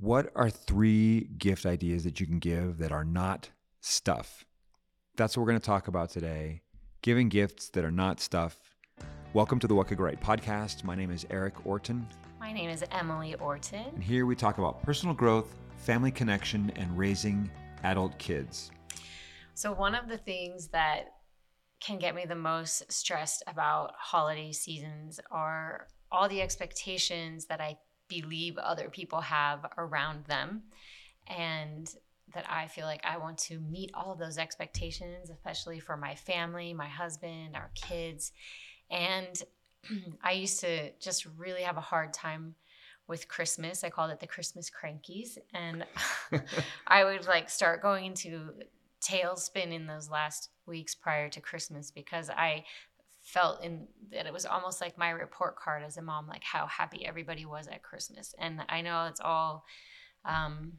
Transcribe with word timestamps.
What 0.00 0.32
are 0.34 0.48
three 0.48 1.28
gift 1.36 1.66
ideas 1.66 2.04
that 2.04 2.20
you 2.20 2.26
can 2.26 2.38
give 2.38 2.78
that 2.78 2.90
are 2.90 3.04
not 3.04 3.50
stuff? 3.82 4.46
That's 5.16 5.36
what 5.36 5.42
we're 5.42 5.50
going 5.50 5.60
to 5.60 5.66
talk 5.66 5.88
about 5.88 6.08
today. 6.08 6.62
Giving 7.02 7.28
gifts 7.28 7.68
that 7.68 7.84
are 7.84 7.90
not 7.90 8.18
stuff. 8.18 8.56
Welcome 9.34 9.58
to 9.58 9.66
the 9.66 9.74
What 9.74 9.88
Could 9.88 9.98
Go 9.98 10.04
Right 10.04 10.18
podcast. 10.18 10.84
My 10.84 10.94
name 10.94 11.10
is 11.10 11.26
Erik 11.28 11.66
Orton, 11.66 12.06
My 12.38 12.50
name 12.50 12.70
is 12.70 12.82
Emily 12.92 13.34
Orton. 13.34 13.84
and 13.94 14.02
here 14.02 14.24
we 14.24 14.34
talk 14.34 14.56
about 14.56 14.82
personal 14.82 15.14
growth, 15.14 15.54
family 15.76 16.10
connection, 16.10 16.72
and 16.76 16.96
raising 16.96 17.50
adult 17.82 18.16
kids. 18.16 18.70
So, 19.52 19.70
one 19.70 19.94
of 19.94 20.08
the 20.08 20.16
things 20.16 20.68
that 20.68 21.10
can 21.82 21.98
get 21.98 22.14
me 22.14 22.24
the 22.24 22.34
most 22.34 22.90
stressed 22.90 23.42
about 23.46 23.92
holiday 23.98 24.52
seasons 24.52 25.20
are 25.30 25.88
all 26.10 26.26
the 26.26 26.40
expectations 26.40 27.44
that 27.46 27.60
I 27.60 27.76
believe 28.10 28.58
other 28.58 28.90
people 28.90 29.22
have 29.22 29.64
around 29.78 30.26
them. 30.26 30.64
And 31.26 31.90
that 32.34 32.44
I 32.48 32.66
feel 32.68 32.86
like 32.86 33.04
I 33.04 33.16
want 33.18 33.38
to 33.38 33.58
meet 33.58 33.90
all 33.94 34.12
of 34.12 34.18
those 34.18 34.38
expectations, 34.38 35.30
especially 35.30 35.80
for 35.80 35.96
my 35.96 36.14
family, 36.14 36.72
my 36.72 36.88
husband, 36.88 37.56
our 37.56 37.70
kids. 37.74 38.32
And 38.90 39.42
I 40.22 40.32
used 40.32 40.60
to 40.60 40.90
just 41.00 41.26
really 41.36 41.62
have 41.62 41.76
a 41.76 41.82
hard 41.82 42.12
time 42.12 42.54
with 43.08 43.28
Christmas. 43.28 43.82
I 43.82 43.90
called 43.90 44.10
it 44.12 44.20
the 44.20 44.26
Christmas 44.26 44.70
crankies. 44.70 45.38
And 45.52 45.84
I 46.86 47.04
would 47.04 47.26
like 47.26 47.50
start 47.50 47.82
going 47.82 48.04
into 48.06 48.52
tailspin 49.02 49.72
in 49.72 49.86
those 49.86 50.08
last 50.10 50.50
weeks 50.66 50.94
prior 50.94 51.28
to 51.30 51.40
Christmas 51.40 51.90
because 51.90 52.30
I 52.30 52.64
felt 53.32 53.64
in 53.64 53.86
that 54.12 54.26
it 54.26 54.32
was 54.32 54.44
almost 54.44 54.80
like 54.80 54.98
my 54.98 55.10
report 55.10 55.56
card 55.56 55.82
as 55.82 55.96
a 55.96 56.02
mom, 56.02 56.26
like 56.26 56.42
how 56.42 56.66
happy 56.66 57.06
everybody 57.06 57.44
was 57.44 57.68
at 57.68 57.82
Christmas. 57.82 58.34
And 58.38 58.60
I 58.68 58.80
know 58.82 59.06
it's 59.06 59.20
all 59.20 59.64
um, 60.24 60.72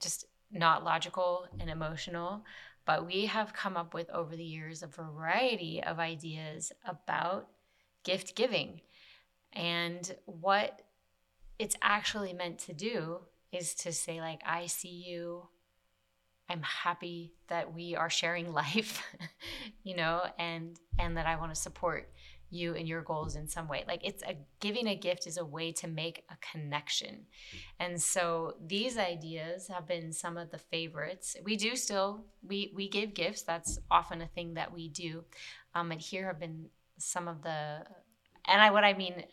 just 0.00 0.26
not 0.50 0.84
logical 0.84 1.46
and 1.58 1.68
emotional, 1.68 2.44
but 2.86 3.06
we 3.06 3.26
have 3.26 3.52
come 3.52 3.76
up 3.76 3.94
with 3.94 4.08
over 4.10 4.36
the 4.36 4.44
years 4.44 4.82
a 4.82 4.86
variety 4.86 5.82
of 5.82 5.98
ideas 5.98 6.72
about 6.84 7.48
gift 8.04 8.34
giving. 8.34 8.80
And 9.52 10.14
what 10.26 10.82
it's 11.58 11.76
actually 11.82 12.32
meant 12.32 12.58
to 12.60 12.72
do 12.72 13.18
is 13.52 13.74
to 13.74 13.92
say, 13.92 14.20
like, 14.20 14.40
I 14.46 14.66
see 14.66 15.04
you. 15.06 15.48
I'm 16.50 16.62
happy 16.62 17.32
that 17.48 17.72
we 17.72 17.94
are 17.94 18.10
sharing 18.10 18.52
life, 18.62 19.02
you 19.84 19.96
know, 19.96 20.22
and 20.38 20.78
and 20.98 21.16
that 21.16 21.26
I 21.26 21.36
want 21.36 21.54
to 21.54 21.60
support 21.60 22.10
you 22.52 22.74
and 22.74 22.88
your 22.88 23.02
goals 23.02 23.36
in 23.36 23.46
some 23.46 23.68
way. 23.68 23.84
Like 23.86 24.00
it's 24.04 24.22
a 24.24 24.36
giving 24.58 24.88
a 24.88 24.96
gift 24.96 25.26
is 25.26 25.36
a 25.36 25.44
way 25.44 25.70
to 25.72 25.86
make 25.86 26.24
a 26.30 26.36
connection. 26.52 27.26
And 27.78 28.00
so 28.00 28.56
these 28.66 28.98
ideas 28.98 29.68
have 29.68 29.86
been 29.86 30.12
some 30.12 30.36
of 30.36 30.50
the 30.50 30.58
favorites. 30.58 31.36
We 31.44 31.56
do 31.56 31.76
still 31.76 32.24
we 32.42 32.72
we 32.74 32.88
give 32.88 33.14
gifts. 33.14 33.42
That's 33.42 33.78
often 33.90 34.20
a 34.20 34.26
thing 34.26 34.54
that 34.54 34.72
we 34.72 34.88
do. 34.88 35.24
Um, 35.74 35.92
and 35.92 36.00
here 36.00 36.26
have 36.26 36.40
been 36.40 36.66
some 36.98 37.28
of 37.28 37.42
the 37.42 37.84
and 38.46 38.60
I 38.60 38.70
what 38.70 38.84
I 38.84 38.94
mean 38.94 39.24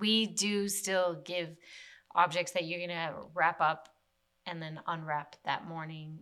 we 0.00 0.26
do 0.26 0.68
still 0.68 1.22
give 1.24 1.56
objects 2.14 2.52
that 2.52 2.64
you're 2.64 2.80
gonna 2.80 3.14
wrap 3.34 3.60
up 3.60 3.88
and 4.46 4.60
then 4.60 4.80
unwrap 4.86 5.36
that 5.44 5.68
morning. 5.68 6.18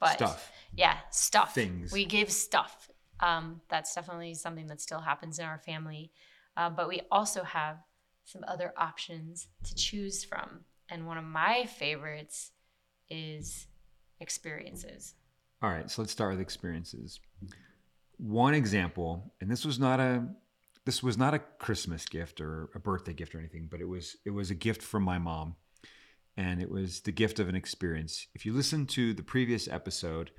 But 0.00 0.14
Stuff. 0.14 0.50
yeah, 0.74 0.96
stuff. 1.10 1.54
Things. 1.54 1.92
We 1.92 2.04
give 2.04 2.30
stuff. 2.32 2.90
Um, 3.20 3.60
that's 3.68 3.94
definitely 3.94 4.34
something 4.34 4.66
that 4.68 4.80
still 4.80 5.00
happens 5.00 5.38
in 5.38 5.44
our 5.44 5.58
family. 5.58 6.10
Uh, 6.56 6.70
but 6.70 6.88
we 6.88 7.02
also 7.10 7.42
have 7.42 7.76
some 8.24 8.42
other 8.48 8.72
options 8.76 9.48
to 9.64 9.74
choose 9.74 10.24
from. 10.24 10.60
And 10.88 11.06
one 11.06 11.18
of 11.18 11.24
my 11.24 11.66
favorites 11.66 12.52
is 13.08 13.66
experiences. 14.20 15.14
All 15.62 15.70
right, 15.70 15.90
so 15.90 16.02
let's 16.02 16.12
start 16.12 16.32
with 16.32 16.40
experiences. 16.40 17.20
One 18.16 18.54
example, 18.54 19.34
and 19.40 19.50
this 19.50 19.64
was 19.64 19.78
not 19.78 20.00
a 20.00 20.26
this 20.86 21.02
was 21.02 21.18
not 21.18 21.34
a 21.34 21.38
Christmas 21.38 22.06
gift 22.06 22.40
or 22.40 22.70
a 22.74 22.78
birthday 22.78 23.12
gift 23.12 23.34
or 23.34 23.38
anything, 23.38 23.68
but 23.70 23.80
it 23.80 23.88
was 23.88 24.16
it 24.24 24.30
was 24.30 24.50
a 24.50 24.54
gift 24.54 24.82
from 24.82 25.02
my 25.02 25.18
mom. 25.18 25.56
And 26.40 26.62
it 26.62 26.70
was 26.70 27.00
the 27.00 27.12
gift 27.12 27.38
of 27.38 27.50
an 27.50 27.54
experience. 27.54 28.26
If 28.34 28.46
you 28.46 28.54
listen 28.54 28.86
to 28.86 29.12
the 29.12 29.22
previous 29.22 29.68
episode, 29.68 30.30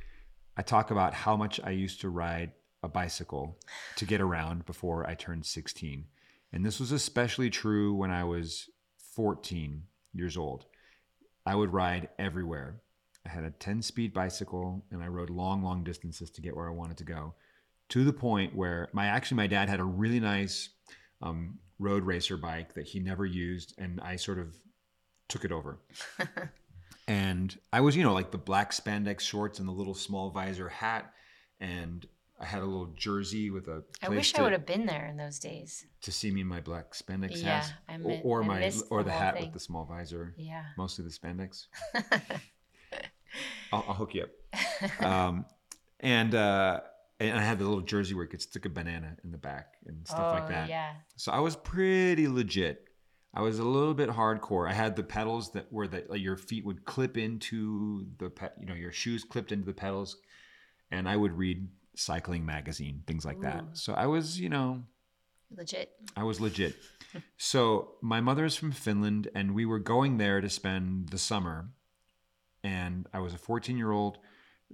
I 0.57 0.63
talk 0.63 0.89
about 0.89 1.13
how 1.13 1.37
much 1.37 1.59
I 1.63 1.69
used 1.69 2.01
to 2.01 2.09
ride 2.09 2.53
a 2.81 2.87
bicycle 2.87 3.59
to 3.97 4.05
get 4.05 4.19
around 4.19 4.65
before 4.65 5.07
I 5.07 5.13
turned 5.13 5.45
16. 5.45 6.05
And 6.51 6.65
this 6.65 6.79
was 6.79 6.91
especially 6.91 7.51
true 7.51 7.93
when 7.93 8.09
I 8.09 8.23
was 8.23 8.67
14 9.13 9.83
years 10.11 10.37
old. 10.37 10.65
I 11.45 11.53
would 11.53 11.71
ride 11.71 12.09
everywhere. 12.17 12.81
I 13.23 13.29
had 13.29 13.43
a 13.43 13.51
10 13.51 13.83
speed 13.83 14.11
bicycle 14.11 14.83
and 14.89 15.03
I 15.03 15.07
rode 15.07 15.29
long, 15.29 15.61
long 15.61 15.83
distances 15.83 16.31
to 16.31 16.41
get 16.41 16.55
where 16.55 16.67
I 16.67 16.73
wanted 16.73 16.97
to 16.97 17.03
go 17.03 17.35
to 17.89 18.03
the 18.03 18.13
point 18.13 18.55
where 18.55 18.89
my 18.91 19.05
actually 19.05 19.37
my 19.37 19.45
dad 19.45 19.69
had 19.69 19.79
a 19.79 19.83
really 19.83 20.19
nice 20.19 20.69
um, 21.21 21.59
road 21.77 22.05
racer 22.05 22.37
bike 22.37 22.73
that 22.73 22.87
he 22.87 22.99
never 22.99 23.23
used 23.23 23.75
and 23.77 24.01
I 24.01 24.15
sort 24.15 24.39
of 24.39 24.55
took 25.31 25.43
it 25.45 25.51
over. 25.51 25.79
and 27.07 27.57
I 27.73 27.81
was, 27.81 27.95
you 27.95 28.03
know, 28.03 28.13
like 28.13 28.31
the 28.31 28.37
black 28.37 28.71
spandex 28.71 29.21
shorts 29.21 29.59
and 29.59 29.67
the 29.67 29.71
little 29.73 29.93
small 29.95 30.29
visor 30.29 30.69
hat 30.69 31.11
and 31.59 32.05
I 32.39 32.45
had 32.45 32.61
a 32.63 32.65
little 32.65 32.87
jersey 32.95 33.51
with 33.51 33.67
a 33.67 33.83
I 34.01 34.09
wish 34.09 34.33
to, 34.33 34.39
I 34.41 34.43
would 34.43 34.51
have 34.51 34.65
been 34.65 34.87
there 34.87 35.05
in 35.05 35.15
those 35.17 35.37
days. 35.39 35.85
to 36.01 36.11
see 36.11 36.31
me 36.31 36.41
in 36.41 36.47
my 36.47 36.59
black 36.59 36.93
spandex 36.93 37.41
Yeah, 37.43 37.61
hat 37.61 37.73
I 37.87 37.95
or, 37.95 37.97
mi- 37.99 38.21
or 38.23 38.43
I 38.43 38.47
my 38.47 38.71
or 38.89 39.03
the 39.03 39.09
the 39.09 39.11
hat 39.11 39.33
thing. 39.35 39.43
with 39.43 39.53
the 39.53 39.59
small 39.59 39.85
visor, 39.85 40.33
Yeah. 40.37 40.63
mostly 40.77 41.05
the 41.05 41.11
spandex. 41.11 41.67
I'll, 43.71 43.85
I'll 43.87 43.93
hook 43.93 44.13
you 44.15 44.23
up. 44.23 45.03
um, 45.05 45.45
and 45.99 46.33
uh, 46.35 46.81
and 47.19 47.37
I 47.37 47.41
had 47.43 47.59
the 47.59 47.63
little 47.65 47.81
jersey 47.81 48.13
where 48.15 48.23
it 48.25 48.29
could 48.29 48.41
stick 48.41 48.65
a 48.65 48.69
banana 48.69 49.15
in 49.23 49.31
the 49.31 49.37
back 49.37 49.75
and 49.85 50.05
stuff 50.07 50.33
like 50.33 50.43
Oh, 50.45 50.49
that. 50.49 50.67
Yeah. 50.69 50.93
So 51.15 51.31
I 51.31 51.39
was 51.39 51.55
pretty 51.55 52.27
legit. 52.27 52.85
I 53.33 53.41
was 53.41 53.59
a 53.59 53.63
little 53.63 53.93
bit 53.93 54.09
hardcore. 54.09 54.69
I 54.69 54.73
had 54.73 54.95
the 54.95 55.03
pedals 55.03 55.51
that 55.51 55.71
were 55.71 55.87
that 55.87 56.09
like 56.09 56.21
your 56.21 56.35
feet 56.37 56.65
would 56.65 56.85
clip 56.85 57.17
into 57.17 58.05
the 58.17 58.29
pe- 58.29 58.49
you 58.59 58.65
know 58.65 58.73
your 58.73 58.91
shoes 58.91 59.23
clipped 59.23 59.51
into 59.51 59.65
the 59.65 59.73
pedals, 59.73 60.17
and 60.91 61.07
I 61.07 61.15
would 61.15 61.37
read 61.37 61.67
cycling 61.95 62.45
magazine 62.45 63.03
things 63.07 63.25
like 63.25 63.41
that. 63.41 63.63
So 63.73 63.93
I 63.93 64.07
was 64.07 64.39
you 64.39 64.49
know 64.49 64.83
Legit. 65.55 65.91
I 66.15 66.23
was 66.23 66.39
legit. 66.39 66.75
so 67.37 67.95
my 68.01 68.21
mother 68.21 68.45
is 68.45 68.55
from 68.55 68.71
Finland, 68.71 69.29
and 69.35 69.53
we 69.53 69.65
were 69.65 69.79
going 69.79 70.17
there 70.17 70.41
to 70.41 70.49
spend 70.49 71.09
the 71.09 71.17
summer. 71.17 71.69
And 72.63 73.07
I 73.13 73.19
was 73.19 73.33
a 73.33 73.37
14 73.37 73.77
year 73.77 73.91
old 73.91 74.17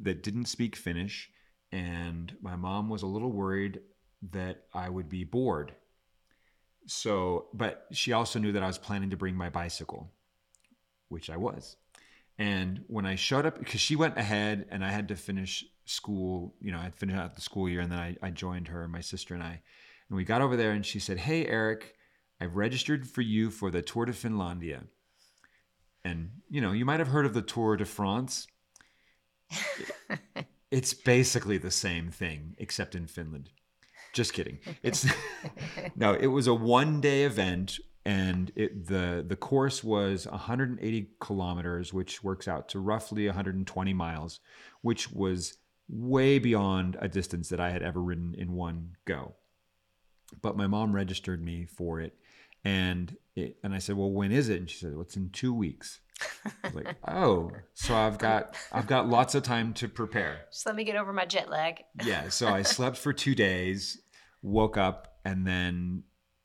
that 0.01 0.23
didn't 0.23 0.46
speak 0.46 0.75
Finnish, 0.75 1.31
and 1.72 2.35
my 2.41 2.56
mom 2.56 2.90
was 2.90 3.01
a 3.01 3.07
little 3.07 3.31
worried 3.31 3.79
that 4.31 4.66
I 4.73 4.90
would 4.90 5.09
be 5.09 5.23
bored. 5.23 5.73
So, 6.87 7.47
but 7.53 7.85
she 7.91 8.13
also 8.13 8.39
knew 8.39 8.53
that 8.53 8.63
I 8.63 8.67
was 8.67 8.77
planning 8.77 9.09
to 9.11 9.17
bring 9.17 9.35
my 9.35 9.49
bicycle, 9.49 10.09
which 11.09 11.29
I 11.29 11.37
was. 11.37 11.75
And 12.39 12.83
when 12.87 13.05
I 13.05 13.15
showed 13.15 13.45
up, 13.45 13.59
because 13.59 13.81
she 13.81 13.95
went 13.95 14.17
ahead 14.17 14.67
and 14.69 14.83
I 14.83 14.91
had 14.91 15.07
to 15.09 15.15
finish 15.15 15.65
school, 15.85 16.55
you 16.61 16.71
know, 16.71 16.79
I'd 16.79 16.95
finished 16.95 17.17
out 17.19 17.35
the 17.35 17.41
school 17.41 17.67
year 17.67 17.81
and 17.81 17.91
then 17.91 17.99
I, 17.99 18.15
I 18.21 18.29
joined 18.29 18.69
her, 18.69 18.87
my 18.87 19.01
sister 19.01 19.33
and 19.33 19.43
I. 19.43 19.61
And 20.09 20.15
we 20.15 20.23
got 20.23 20.41
over 20.41 20.55
there 20.55 20.71
and 20.71 20.85
she 20.85 20.99
said, 20.99 21.17
Hey, 21.17 21.45
Erik, 21.45 21.95
I've 22.39 22.55
registered 22.55 23.07
for 23.07 23.21
you 23.21 23.49
for 23.49 23.69
the 23.69 23.81
Tour 23.81 24.05
de 24.05 24.13
Finlandia. 24.13 24.83
And, 26.05 26.31
you 26.49 26.61
know, 26.61 26.71
you 26.71 26.85
might 26.85 26.99
have 26.99 27.09
heard 27.09 27.25
of 27.25 27.33
the 27.33 27.41
Tour 27.41 27.75
de 27.75 27.85
France. 27.85 28.47
It's 30.69 30.93
basically 30.93 31.57
the 31.57 31.71
same 31.71 32.11
thing, 32.11 32.55
except 32.57 32.93
in 32.93 33.07
Finland. 33.07 33.51
Just 34.13 34.34
kidding. 34.34 34.59
It's 34.84 35.06
no, 35.95 36.13
it 36.13 36.28
was 36.28 36.47
a 36.47 36.53
one 36.53 37.01
day 37.01 37.23
event 37.23 37.79
and 38.06 38.53
it, 38.56 38.88
the 38.88 39.23
the 39.28 39.35
course 39.35 39.84
was 39.84 40.25
180 40.28 41.09
kilometers, 41.19 41.93
which 41.93 42.23
works 42.23 42.47
out 42.47 42.70
to 42.70 42.79
roughly 42.79 43.26
120 43.26 43.93
miles, 43.93 44.40
which 44.81 45.11
was 45.11 45.58
way 45.90 46.40
beyond 46.40 46.97
a 47.02 47.09
distance 47.09 47.49
that 47.49 47.59
I 47.59 47.70
had 47.70 47.84
ever 47.84 48.02
ridden 48.02 48.34
in 48.37 48.53
one 48.53 48.96
go. 49.05 49.35
But 50.41 50.55
my 50.55 50.67
mom 50.67 50.93
registered 50.93 51.43
me 51.43 51.66
for 51.66 51.99
it, 51.99 52.16
and 52.64 53.16
it, 53.35 53.58
and 53.61 53.73
I 53.73 53.79
said, 53.79 53.97
"Well, 53.97 54.11
when 54.11 54.31
is 54.31 54.47
it?" 54.47 54.58
And 54.59 54.70
she 54.70 54.78
said, 54.78 54.93
"Well, 54.93 55.02
it's 55.02 55.17
in 55.17 55.29
two 55.29 55.53
weeks." 55.53 55.99
I 56.46 56.52
was 56.64 56.76
like, 56.76 56.96
"Oh, 57.08 57.52
so 57.73 57.93
I've 57.93 58.17
got 58.17 58.55
I've 58.72 58.87
got 58.87 59.08
lots 59.09 59.35
of 59.35 59.43
time 59.43 59.73
to 59.76 59.87
prepare." 59.90 60.46
Just 60.52 60.66
let 60.66 60.76
me 60.76 60.85
get 60.85 60.96
over 60.96 61.11
my 61.11 61.26
jet 61.26 61.49
lag. 61.49 61.84
yeah 62.05 62.29
so 62.29 62.47
i 62.47 62.61
slept 62.61 62.97
for 62.97 63.14
two 63.14 63.35
days 63.35 64.02
woke 64.47 64.78
up 64.78 65.20
and 65.26 65.46
then 65.46 66.03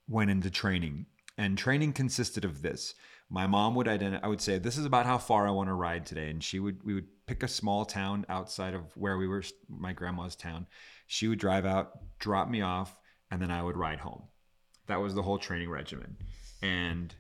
went 0.09 0.31
into 0.31 0.51
training. 0.51 1.07
And 1.39 1.57
training 1.57 1.93
consisted 1.93 2.45
of 2.45 2.63
this. 2.63 2.95
My 3.31 3.47
mom 3.47 3.75
would 3.77 3.89
identify 3.89 4.27
i 4.27 4.29
would 4.29 4.43
say 4.43 4.59
this 4.59 4.77
is 4.77 4.85
about 4.85 5.07
how 5.07 5.17
far 5.17 5.49
i 5.49 5.51
want 5.51 5.69
to 5.69 5.75
ride 5.75 6.05
today. 6.05 6.29
And 6.29 6.43
she 6.45 6.59
would 6.59 6.83
we 6.85 6.95
would 6.95 7.07
pick 7.27 7.43
a 7.43 7.49
small 7.49 7.85
town 7.85 8.27
outside 8.29 8.75
of 8.75 8.95
where 8.97 9.17
we 9.17 9.27
were 9.27 9.43
my 9.69 9.93
grandma's 9.93 10.37
town. 10.37 10.67
She 11.07 11.29
would 11.29 11.39
drive 11.39 11.65
out 11.65 11.93
drop 12.19 12.51
me 12.51 12.61
off 12.61 12.99
and 13.31 13.41
then 13.41 13.51
i 13.51 13.63
would 13.63 13.77
ride 13.77 14.01
home. 14.01 14.25
That 14.89 15.01
was 15.01 15.15
the 15.15 15.23
whole 15.23 15.39
training 15.39 15.71
regimen. 15.71 16.17
And 16.61 17.15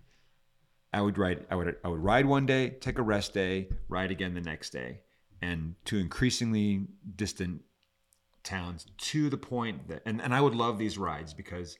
I 0.92 1.00
would 1.00 1.16
ride 1.16 1.46
I 1.50 1.54
would 1.54 1.76
I 1.82 1.88
would 1.88 2.02
ride 2.02 2.26
one 2.26 2.44
day, 2.44 2.70
take 2.70 2.98
a 2.98 3.02
rest 3.02 3.32
day, 3.32 3.68
ride 3.88 4.10
again 4.10 4.34
the 4.34 4.40
next 4.42 4.70
day, 4.70 5.00
and 5.40 5.76
to 5.86 5.96
increasingly 5.98 6.88
distant 7.16 7.62
towns 8.44 8.86
to 8.98 9.30
the 9.30 9.36
point 9.36 9.88
that 9.88 10.02
and, 10.06 10.20
and 10.20 10.34
I 10.34 10.40
would 10.40 10.54
love 10.54 10.78
these 10.78 10.98
rides 10.98 11.34
because 11.34 11.76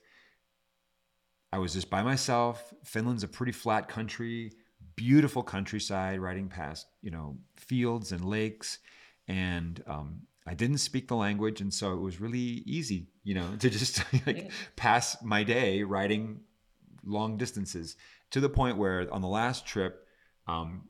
I 1.53 1.59
was 1.59 1.73
just 1.73 1.89
by 1.89 2.01
myself. 2.01 2.73
Finland's 2.83 3.23
a 3.23 3.27
pretty 3.27 3.51
flat 3.51 3.87
country, 3.87 4.53
beautiful 4.95 5.43
countryside, 5.43 6.19
riding 6.19 6.47
past, 6.47 6.87
you 7.03 7.11
know, 7.11 7.37
fields 7.57 8.11
and 8.11 8.25
lakes. 8.25 8.79
And 9.27 9.83
um, 9.85 10.21
I 10.47 10.55
didn't 10.55 10.79
speak 10.79 11.07
the 11.07 11.15
language. 11.15 11.61
And 11.61 11.71
so 11.71 11.93
it 11.93 11.99
was 11.99 12.19
really 12.19 12.63
easy, 12.65 13.07
you 13.23 13.35
know, 13.35 13.55
to 13.59 13.69
just 13.69 14.03
like 14.25 14.51
pass 14.75 15.21
my 15.21 15.43
day 15.43 15.83
riding 15.83 16.41
long 17.05 17.37
distances 17.37 17.97
to 18.31 18.39
the 18.39 18.49
point 18.49 18.77
where 18.77 19.07
on 19.13 19.21
the 19.21 19.27
last 19.27 19.67
trip, 19.67 20.07
um, 20.47 20.85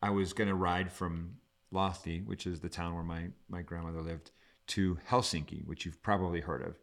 I 0.00 0.10
was 0.10 0.32
going 0.32 0.48
to 0.48 0.54
ride 0.54 0.90
from 0.90 1.36
Lahti, 1.74 2.24
which 2.24 2.46
is 2.46 2.60
the 2.60 2.70
town 2.70 2.94
where 2.94 3.04
my, 3.04 3.28
my 3.50 3.60
grandmother 3.60 4.00
lived, 4.00 4.30
to 4.68 4.98
Helsinki, 5.08 5.64
which 5.66 5.84
you've 5.84 6.02
probably 6.02 6.40
heard 6.40 6.62
of. 6.62 6.76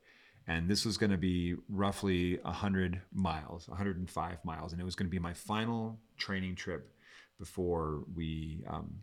And 0.47 0.69
this 0.69 0.85
was 0.85 0.97
going 0.97 1.11
to 1.11 1.17
be 1.17 1.55
roughly 1.69 2.37
100 2.43 3.01
miles, 3.11 3.67
105 3.67 4.45
miles. 4.45 4.71
And 4.73 4.81
it 4.81 4.83
was 4.85 4.95
going 4.95 5.07
to 5.07 5.11
be 5.11 5.17
my 5.19 5.33
final 5.33 5.99
training 6.17 6.55
trip 6.55 6.91
before 7.39 8.03
we, 8.15 8.63
um, 8.69 8.93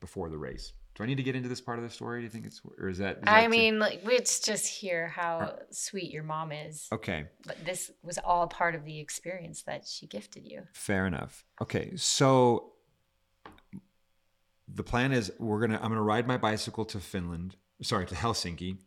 before 0.00 0.28
the 0.28 0.38
race. 0.38 0.72
Do 0.94 1.04
I 1.04 1.06
need 1.06 1.16
to 1.18 1.22
get 1.22 1.34
into 1.36 1.48
this 1.48 1.60
part 1.60 1.78
of 1.78 1.84
the 1.84 1.90
story? 1.90 2.20
Do 2.20 2.24
you 2.24 2.30
think 2.30 2.44
it's, 2.46 2.60
or 2.78 2.88
is 2.88 2.98
that? 2.98 3.18
Is 3.18 3.22
I 3.26 3.42
that 3.42 3.44
too- 3.44 3.50
mean, 3.50 3.78
like, 3.78 4.00
let's 4.04 4.40
just 4.40 4.66
hear 4.66 5.06
how 5.08 5.58
sweet 5.70 6.10
your 6.10 6.22
mom 6.24 6.52
is. 6.52 6.88
okay. 6.92 7.26
But 7.46 7.64
this 7.64 7.90
was 8.02 8.18
all 8.18 8.46
part 8.48 8.74
of 8.74 8.84
the 8.84 8.98
experience 9.00 9.62
that 9.62 9.86
she 9.86 10.06
gifted 10.06 10.44
you. 10.46 10.64
Fair 10.74 11.06
enough. 11.06 11.44
Okay, 11.62 11.92
so 11.96 12.72
the 14.68 14.82
plan 14.82 15.12
is 15.12 15.32
we're 15.38 15.60
gonna 15.60 15.76
I'm 15.82 15.88
gonna 15.88 16.02
ride 16.02 16.26
my 16.26 16.36
bicycle 16.36 16.84
to 16.86 17.00
Finland, 17.00 17.56
sorry 17.82 18.06
to 18.06 18.14
Helsinki, 18.14 18.78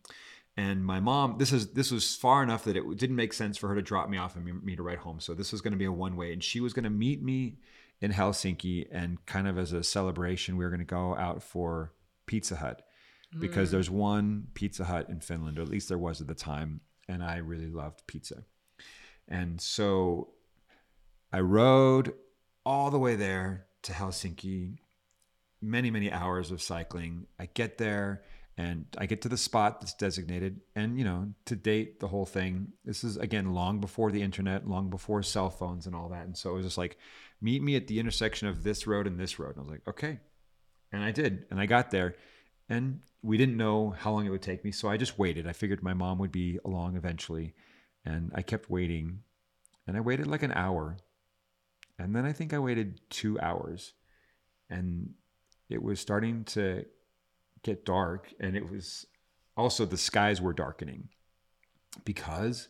and 0.56 0.84
my 0.84 1.00
mom. 1.00 1.38
This 1.38 1.52
is 1.52 1.72
this 1.72 1.90
was 1.90 2.14
far 2.14 2.42
enough 2.42 2.64
that 2.64 2.76
it 2.76 2.84
didn't 2.96 3.16
make 3.16 3.32
sense 3.32 3.56
for 3.56 3.68
her 3.68 3.74
to 3.74 3.82
drop 3.82 4.08
me 4.08 4.18
off 4.18 4.36
and 4.36 4.44
me, 4.44 4.52
me 4.52 4.76
to 4.76 4.82
ride 4.82 4.98
home. 4.98 5.20
So 5.20 5.34
this 5.34 5.52
was 5.52 5.60
going 5.60 5.72
to 5.72 5.78
be 5.78 5.84
a 5.84 5.92
one 5.92 6.16
way, 6.16 6.32
and 6.32 6.42
she 6.42 6.60
was 6.60 6.72
going 6.72 6.84
to 6.84 6.90
meet 6.90 7.22
me 7.22 7.58
in 8.00 8.12
Helsinki, 8.12 8.86
and 8.90 9.24
kind 9.26 9.48
of 9.48 9.58
as 9.58 9.72
a 9.72 9.82
celebration, 9.82 10.56
we 10.56 10.64
were 10.64 10.70
going 10.70 10.80
to 10.80 10.84
go 10.84 11.16
out 11.16 11.42
for 11.42 11.92
Pizza 12.26 12.56
Hut 12.56 12.82
because 13.38 13.68
mm. 13.68 13.72
there's 13.72 13.90
one 13.90 14.48
Pizza 14.54 14.84
Hut 14.84 15.08
in 15.08 15.20
Finland, 15.20 15.58
or 15.58 15.62
at 15.62 15.68
least 15.68 15.88
there 15.88 15.98
was 15.98 16.20
at 16.20 16.26
the 16.26 16.34
time, 16.34 16.80
and 17.08 17.22
I 17.22 17.36
really 17.38 17.70
loved 17.70 18.06
pizza. 18.06 18.44
And 19.28 19.60
so 19.60 20.28
I 21.32 21.40
rode 21.40 22.14
all 22.64 22.90
the 22.90 22.98
way 22.98 23.16
there 23.16 23.66
to 23.82 23.92
Helsinki, 23.92 24.78
many, 25.60 25.90
many 25.90 26.10
hours 26.10 26.50
of 26.50 26.62
cycling. 26.62 27.26
I 27.38 27.46
get 27.46 27.78
there 27.78 28.22
and 28.58 28.86
I 28.96 29.06
get 29.06 29.22
to 29.22 29.28
the 29.28 29.36
spot 29.36 29.80
that's 29.80 29.92
designated. 29.92 30.60
And, 30.74 30.98
you 30.98 31.04
know, 31.04 31.32
to 31.44 31.56
date 31.56 32.00
the 32.00 32.08
whole 32.08 32.24
thing, 32.24 32.72
this 32.84 33.04
is 33.04 33.18
again 33.18 33.52
long 33.52 33.80
before 33.80 34.10
the 34.10 34.22
internet, 34.22 34.66
long 34.66 34.88
before 34.88 35.22
cell 35.22 35.50
phones 35.50 35.86
and 35.86 35.94
all 35.94 36.08
that. 36.08 36.24
And 36.24 36.36
so 36.36 36.50
it 36.50 36.54
was 36.54 36.64
just 36.64 36.78
like, 36.78 36.96
meet 37.40 37.62
me 37.62 37.76
at 37.76 37.86
the 37.86 38.00
intersection 38.00 38.48
of 38.48 38.62
this 38.62 38.86
road 38.86 39.06
and 39.06 39.20
this 39.20 39.38
road. 39.38 39.56
And 39.56 39.58
I 39.58 39.62
was 39.62 39.70
like, 39.70 39.88
okay. 39.88 40.20
And 40.90 41.04
I 41.04 41.10
did. 41.10 41.44
And 41.50 41.60
I 41.60 41.66
got 41.66 41.90
there 41.90 42.16
and 42.68 43.00
we 43.22 43.36
didn't 43.36 43.58
know 43.58 43.90
how 43.90 44.12
long 44.12 44.24
it 44.24 44.30
would 44.30 44.42
take 44.42 44.64
me. 44.64 44.72
So 44.72 44.88
I 44.88 44.96
just 44.96 45.18
waited. 45.18 45.46
I 45.46 45.52
figured 45.52 45.82
my 45.82 45.94
mom 45.94 46.18
would 46.18 46.32
be 46.32 46.58
along 46.64 46.96
eventually. 46.96 47.54
And 48.06 48.32
I 48.34 48.40
kept 48.40 48.70
waiting. 48.70 49.20
And 49.86 49.98
I 49.98 50.00
waited 50.00 50.28
like 50.28 50.42
an 50.42 50.52
hour. 50.52 50.96
And 51.98 52.16
then 52.16 52.24
I 52.24 52.32
think 52.32 52.54
I 52.54 52.58
waited 52.58 53.00
two 53.10 53.38
hours. 53.38 53.92
And 54.70 55.10
it 55.68 55.82
was 55.82 56.00
starting 56.00 56.44
to 56.44 56.86
get 57.62 57.84
dark. 57.84 58.32
And 58.40 58.56
it 58.56 58.70
was 58.70 59.06
also 59.56 59.84
the 59.84 59.96
skies 59.96 60.40
were 60.40 60.52
darkening 60.52 61.08
because 62.04 62.68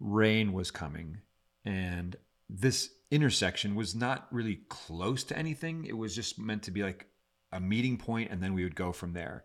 rain 0.00 0.52
was 0.52 0.70
coming. 0.70 1.18
And 1.64 2.16
this 2.48 2.90
intersection 3.10 3.74
was 3.74 3.94
not 3.94 4.26
really 4.30 4.60
close 4.68 5.22
to 5.24 5.38
anything. 5.38 5.84
It 5.84 5.96
was 5.96 6.14
just 6.14 6.38
meant 6.38 6.62
to 6.64 6.70
be 6.70 6.82
like 6.82 7.06
a 7.52 7.60
meeting 7.60 7.98
point, 7.98 8.30
and 8.30 8.42
then 8.42 8.54
we 8.54 8.64
would 8.64 8.74
go 8.74 8.92
from 8.92 9.12
there. 9.12 9.44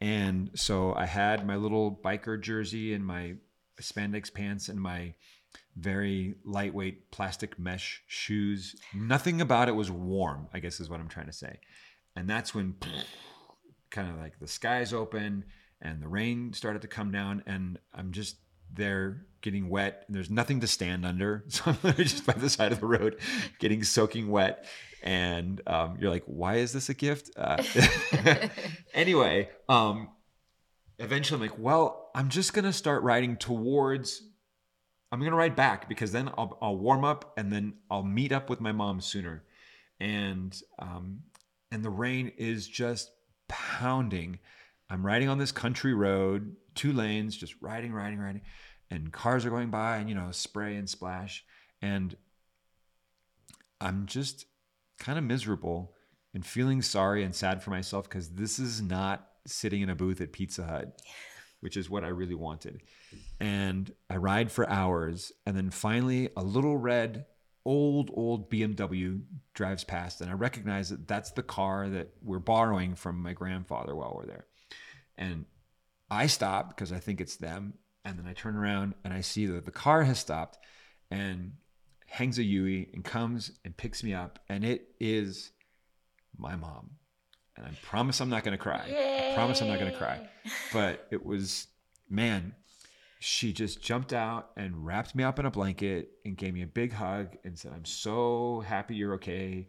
And 0.00 0.50
so 0.54 0.94
I 0.94 1.06
had 1.06 1.46
my 1.46 1.56
little 1.56 2.00
biker 2.02 2.40
jersey 2.40 2.94
and 2.94 3.06
my 3.06 3.34
spandex 3.80 4.32
pants 4.32 4.68
and 4.68 4.80
my 4.80 5.14
very 5.76 6.34
lightweight 6.44 7.10
plastic 7.10 7.58
mesh 7.58 8.02
shoes. 8.06 8.74
Nothing 8.94 9.40
about 9.40 9.68
it 9.68 9.72
was 9.72 9.90
warm, 9.90 10.48
I 10.52 10.58
guess 10.58 10.80
is 10.80 10.88
what 10.88 11.00
I'm 11.00 11.08
trying 11.08 11.26
to 11.26 11.32
say. 11.32 11.58
And 12.16 12.28
that's 12.28 12.54
when 12.54 12.74
kind 13.94 14.10
of 14.10 14.16
like 14.18 14.38
the 14.40 14.48
skies 14.48 14.92
open 14.92 15.44
and 15.80 16.02
the 16.02 16.08
rain 16.08 16.52
started 16.52 16.82
to 16.82 16.88
come 16.88 17.12
down 17.12 17.44
and 17.46 17.78
I'm 17.94 18.10
just 18.10 18.36
there 18.72 19.24
getting 19.40 19.68
wet 19.68 20.02
and 20.06 20.16
there's 20.16 20.30
nothing 20.30 20.60
to 20.60 20.66
stand 20.66 21.06
under. 21.06 21.44
So 21.48 21.76
I'm 21.84 21.94
just 21.94 22.26
by 22.26 22.32
the 22.32 22.50
side 22.50 22.72
of 22.72 22.80
the 22.80 22.86
road 22.86 23.20
getting 23.60 23.84
soaking 23.84 24.28
wet. 24.30 24.66
And 25.02 25.60
um, 25.66 25.96
you're 26.00 26.10
like, 26.10 26.24
why 26.26 26.56
is 26.56 26.72
this 26.72 26.88
a 26.88 26.94
gift? 26.94 27.30
Uh, 27.36 27.62
anyway, 28.94 29.50
um, 29.68 30.08
eventually 30.98 31.36
I'm 31.36 31.50
like, 31.50 31.58
well, 31.58 32.10
I'm 32.14 32.30
just 32.30 32.52
going 32.52 32.64
to 32.64 32.72
start 32.72 33.02
riding 33.02 33.36
towards, 33.36 34.22
I'm 35.12 35.20
going 35.20 35.30
to 35.30 35.36
ride 35.36 35.54
back 35.54 35.88
because 35.88 36.10
then 36.10 36.30
I'll, 36.36 36.58
I'll 36.60 36.76
warm 36.76 37.04
up 37.04 37.34
and 37.36 37.52
then 37.52 37.74
I'll 37.90 38.02
meet 38.02 38.32
up 38.32 38.50
with 38.50 38.60
my 38.60 38.72
mom 38.72 39.00
sooner. 39.00 39.44
And, 40.00 40.58
um, 40.78 41.20
and 41.70 41.84
the 41.84 41.90
rain 41.90 42.32
is 42.38 42.66
just 42.66 43.10
pounding. 43.48 44.38
I'm 44.90 45.04
riding 45.04 45.28
on 45.28 45.38
this 45.38 45.52
country 45.52 45.94
road, 45.94 46.56
two 46.74 46.92
lanes, 46.92 47.36
just 47.36 47.54
riding, 47.60 47.92
riding, 47.92 48.18
riding. 48.18 48.42
And 48.90 49.12
cars 49.12 49.44
are 49.44 49.50
going 49.50 49.70
by 49.70 49.96
and, 49.96 50.08
you 50.08 50.14
know, 50.14 50.30
spray 50.30 50.76
and 50.76 50.88
splash. 50.88 51.44
And 51.80 52.14
I'm 53.80 54.06
just 54.06 54.46
kind 54.98 55.18
of 55.18 55.24
miserable 55.24 55.94
and 56.32 56.44
feeling 56.44 56.82
sorry 56.82 57.24
and 57.24 57.34
sad 57.34 57.62
for 57.62 57.70
myself 57.70 58.08
because 58.08 58.30
this 58.30 58.58
is 58.58 58.82
not 58.82 59.28
sitting 59.46 59.82
in 59.82 59.90
a 59.90 59.94
booth 59.94 60.20
at 60.20 60.32
Pizza 60.32 60.64
Hut, 60.64 61.00
which 61.60 61.76
is 61.76 61.90
what 61.90 62.04
I 62.04 62.08
really 62.08 62.34
wanted. 62.34 62.82
And 63.40 63.92
I 64.10 64.16
ride 64.16 64.50
for 64.52 64.68
hours. 64.68 65.32
And 65.46 65.56
then 65.56 65.70
finally, 65.70 66.30
a 66.36 66.42
little 66.42 66.76
red, 66.76 67.26
old, 67.64 68.10
old 68.14 68.50
BMW 68.50 69.22
drives 69.54 69.84
past. 69.84 70.20
And 70.20 70.30
I 70.30 70.34
recognize 70.34 70.90
that 70.90 71.08
that's 71.08 71.32
the 71.32 71.42
car 71.42 71.88
that 71.88 72.10
we're 72.22 72.38
borrowing 72.38 72.94
from 72.94 73.22
my 73.22 73.32
grandfather 73.32 73.94
while 73.94 74.14
we're 74.16 74.26
there. 74.26 74.46
And 75.16 75.46
I 76.10 76.26
stop 76.26 76.68
because 76.68 76.92
I 76.92 76.98
think 76.98 77.20
it's 77.20 77.36
them. 77.36 77.74
And 78.04 78.18
then 78.18 78.26
I 78.26 78.34
turn 78.34 78.56
around 78.56 78.94
and 79.04 79.14
I 79.14 79.22
see 79.22 79.46
that 79.46 79.64
the 79.64 79.70
car 79.70 80.02
has 80.02 80.18
stopped 80.18 80.58
and 81.10 81.52
hangs 82.06 82.38
a 82.38 82.42
Yui 82.42 82.90
and 82.92 83.02
comes 83.02 83.50
and 83.64 83.76
picks 83.76 84.02
me 84.02 84.12
up. 84.12 84.38
And 84.48 84.64
it 84.64 84.88
is 85.00 85.52
my 86.36 86.56
mom. 86.56 86.90
And 87.56 87.66
I 87.66 87.70
promise 87.82 88.20
I'm 88.20 88.28
not 88.28 88.44
going 88.44 88.56
to 88.56 88.62
cry. 88.62 88.82
I 88.82 89.34
promise 89.34 89.62
I'm 89.62 89.68
not 89.68 89.78
going 89.78 89.92
to 89.92 89.96
cry. 89.96 90.28
But 90.72 91.06
it 91.10 91.24
was, 91.24 91.68
man, 92.10 92.54
she 93.26 93.54
just 93.54 93.80
jumped 93.80 94.12
out 94.12 94.50
and 94.54 94.84
wrapped 94.84 95.14
me 95.14 95.24
up 95.24 95.38
in 95.38 95.46
a 95.46 95.50
blanket 95.50 96.10
and 96.26 96.36
gave 96.36 96.52
me 96.52 96.60
a 96.60 96.66
big 96.66 96.92
hug 96.92 97.38
and 97.42 97.58
said, 97.58 97.72
I'm 97.74 97.86
so 97.86 98.62
happy 98.66 98.96
you're 98.96 99.14
okay. 99.14 99.66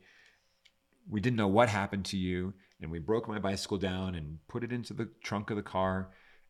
We 1.10 1.22
didn't 1.22 1.38
know 1.38 1.48
what 1.48 1.70
happened 1.70 2.04
to 2.08 2.18
you. 2.18 2.54
And 2.82 2.92
we 2.92 3.00
broke 3.00 3.30
my 3.30 3.40
bicycle 3.40 3.78
down 3.78 4.16
and 4.16 4.40
put 4.50 4.66
it 4.66 4.74
into 4.74 4.94
the 4.94 5.08
trunk 5.24 5.52
of 5.52 5.56
the 5.56 5.64
car. 5.64 6.10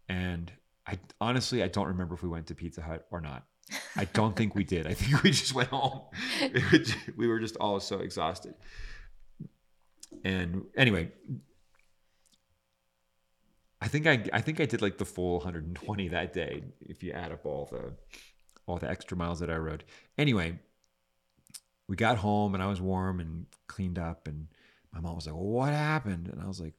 And 0.09 0.51
I 0.87 0.97
honestly, 1.21 1.61
I 1.61 1.67
don't 1.67 1.85
remember 1.85 2.15
if 2.15 2.23
we 2.23 2.29
went 2.29 2.47
to 2.47 2.55
Pizza 2.55 2.81
Hut 2.81 3.05
or 3.11 3.21
not. 3.21 3.45
I 3.95 4.05
don't 4.05 4.35
think 4.35 4.55
we 4.55 4.63
did. 4.63 4.87
I 4.87 4.95
think 4.95 5.21
we 5.21 5.29
just 5.29 5.53
went 5.53 5.69
home. 5.69 6.01
We 7.15 7.27
were 7.27 7.39
just 7.39 7.55
all 7.57 7.79
so 7.79 7.99
exhausted. 7.99 8.55
And 10.23 10.63
anyway, 10.75 11.11
I 13.85 13.87
think 13.87 14.07
I 14.07 14.23
I 14.33 14.41
think 14.41 14.59
I 14.59 14.65
did 14.65 14.81
like 14.81 14.97
the 14.97 15.05
full 15.05 15.37
120 15.37 16.07
that 16.07 16.33
day 16.33 16.63
if 16.81 17.03
you 17.03 17.11
add 17.11 17.31
up 17.31 17.45
all 17.45 17.69
the 17.71 17.93
all 18.65 18.79
the 18.79 18.89
extra 18.89 19.15
miles 19.15 19.39
that 19.41 19.51
I 19.51 19.57
rode. 19.57 19.83
Anyway, 20.17 20.57
we 21.87 21.95
got 21.95 22.17
home 22.17 22.55
and 22.55 22.63
I 22.63 22.65
was 22.65 22.81
warm 22.81 23.19
and 23.19 23.45
cleaned 23.67 23.99
up 23.99 24.27
and 24.27 24.47
my 24.91 24.99
mom 25.01 25.15
was 25.15 25.27
like, 25.27 25.35
well, 25.35 25.43
"What 25.43 25.71
happened?" 25.71 26.29
And 26.29 26.41
I 26.41 26.47
was 26.47 26.59
like, 26.59 26.73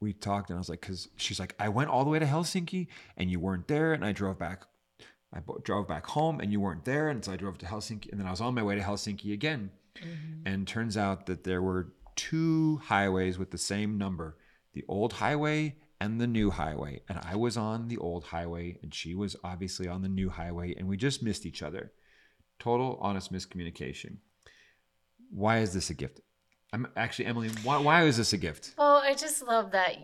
"We 0.00 0.14
talked." 0.14 0.48
And 0.48 0.56
I 0.56 0.60
was 0.60 0.70
like, 0.70 0.80
"Cause 0.80 1.08
she's 1.16 1.38
like, 1.38 1.54
I 1.58 1.68
went 1.68 1.90
all 1.90 2.04
the 2.04 2.10
way 2.10 2.18
to 2.18 2.24
Helsinki 2.24 2.86
and 3.18 3.30
you 3.30 3.38
weren't 3.38 3.68
there, 3.68 3.92
and 3.92 4.02
I 4.02 4.12
drove 4.12 4.38
back. 4.38 4.62
I 5.34 5.40
drove 5.62 5.88
back 5.88 6.06
home 6.06 6.40
and 6.40 6.50
you 6.50 6.60
weren't 6.60 6.86
there, 6.86 7.10
and 7.10 7.22
so 7.22 7.32
I 7.32 7.36
drove 7.36 7.58
to 7.58 7.66
Helsinki, 7.66 8.10
and 8.10 8.18
then 8.18 8.26
I 8.26 8.30
was 8.30 8.40
on 8.40 8.54
my 8.54 8.62
way 8.62 8.76
to 8.76 8.80
Helsinki 8.80 9.34
again. 9.34 9.72
Mm-hmm. 9.96 10.46
And 10.46 10.66
turns 10.66 10.96
out 10.96 11.26
that 11.26 11.44
there 11.44 11.60
were 11.60 11.92
two 12.16 12.80
highways 12.84 13.36
with 13.36 13.50
the 13.50 13.58
same 13.58 13.98
number 13.98 14.36
the 14.72 14.84
old 14.88 15.14
highway 15.14 15.74
and 16.00 16.20
the 16.20 16.26
new 16.26 16.50
highway. 16.50 17.02
And 17.08 17.20
I 17.22 17.36
was 17.36 17.56
on 17.56 17.88
the 17.88 17.98
old 17.98 18.24
highway, 18.24 18.78
and 18.82 18.94
she 18.94 19.14
was 19.14 19.36
obviously 19.44 19.86
on 19.86 20.02
the 20.02 20.08
new 20.08 20.30
highway, 20.30 20.74
and 20.74 20.88
we 20.88 20.96
just 20.96 21.22
missed 21.22 21.46
each 21.46 21.62
other. 21.62 21.92
Total 22.58 22.98
honest 23.00 23.32
miscommunication. 23.32 24.18
why 25.30 25.58
is 25.58 25.72
this 25.72 25.90
a 25.90 25.94
gift? 25.94 26.20
I'm 26.72 26.86
actually 26.96 27.26
Emily. 27.26 27.50
Why 27.62 27.78
why 27.78 28.04
is 28.04 28.16
this 28.16 28.32
a 28.32 28.36
gift? 28.36 28.74
Well, 28.78 28.96
I 28.96 29.14
just 29.14 29.42
love 29.42 29.72
that 29.72 29.96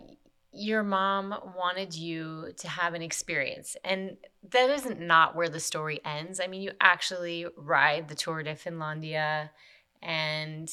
your 0.51 0.83
mom 0.83 1.35
wanted 1.55 1.93
you 1.93 2.51
to 2.57 2.67
have 2.67 2.93
an 2.93 3.01
experience. 3.01 3.77
And 3.83 4.17
that 4.51 4.69
isn't 4.69 4.99
not 4.99 5.35
where 5.35 5.49
the 5.49 5.59
story 5.59 5.99
ends. 6.03 6.39
I 6.39 6.47
mean, 6.47 6.61
you 6.61 6.71
actually 6.81 7.45
ride 7.55 8.07
the 8.07 8.15
Tour 8.15 8.43
de 8.43 8.55
Finlandia 8.55 9.49
and 10.01 10.69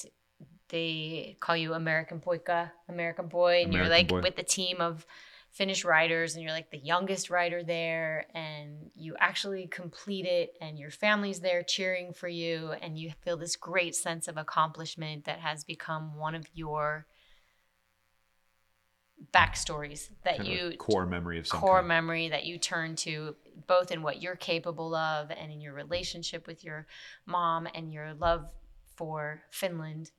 they 0.74 1.36
call 1.38 1.56
you 1.56 1.72
American 1.72 2.18
Poika, 2.18 2.72
American 2.88 3.28
boy, 3.28 3.62
and 3.62 3.72
American 3.72 3.72
you're 3.74 3.88
like 3.88 4.08
boy. 4.08 4.20
with 4.22 4.34
the 4.34 4.42
team 4.42 4.80
of 4.80 5.06
Finnish 5.52 5.84
riders 5.84 6.34
and 6.34 6.42
you're 6.42 6.52
like 6.52 6.72
the 6.72 6.78
youngest 6.78 7.30
rider 7.30 7.62
there 7.62 8.26
and 8.34 8.90
you 8.96 9.14
actually 9.20 9.68
complete 9.68 10.26
it 10.26 10.56
and 10.60 10.76
your 10.76 10.90
family's 10.90 11.38
there 11.38 11.62
cheering 11.62 12.12
for 12.12 12.26
you 12.26 12.72
and 12.82 12.98
you 12.98 13.12
feel 13.20 13.36
this 13.36 13.54
great 13.54 13.94
sense 13.94 14.26
of 14.26 14.36
accomplishment 14.36 15.26
that 15.26 15.38
has 15.38 15.62
become 15.62 16.16
one 16.16 16.34
of 16.34 16.44
your 16.54 17.06
backstories 19.32 20.10
that 20.24 20.38
Kind 20.38 20.48
you 20.48 20.76
core 20.76 21.06
memory 21.06 21.38
of 21.38 21.46
some 21.46 21.60
core 21.60 21.76
kind. 21.76 21.88
memory 21.88 22.28
that 22.30 22.46
you 22.46 22.58
turn 22.58 22.96
to 22.96 23.36
both 23.68 23.92
in 23.92 24.02
what 24.02 24.20
you're 24.20 24.34
capable 24.34 24.92
of 24.96 25.30
and 25.30 25.52
in 25.52 25.60
your 25.60 25.72
relationship 25.72 26.48
with 26.48 26.64
your 26.64 26.88
mom 27.26 27.68
and 27.76 27.92
your 27.92 28.12
love 28.14 28.48
for 28.96 29.40
Finland. 29.52 30.10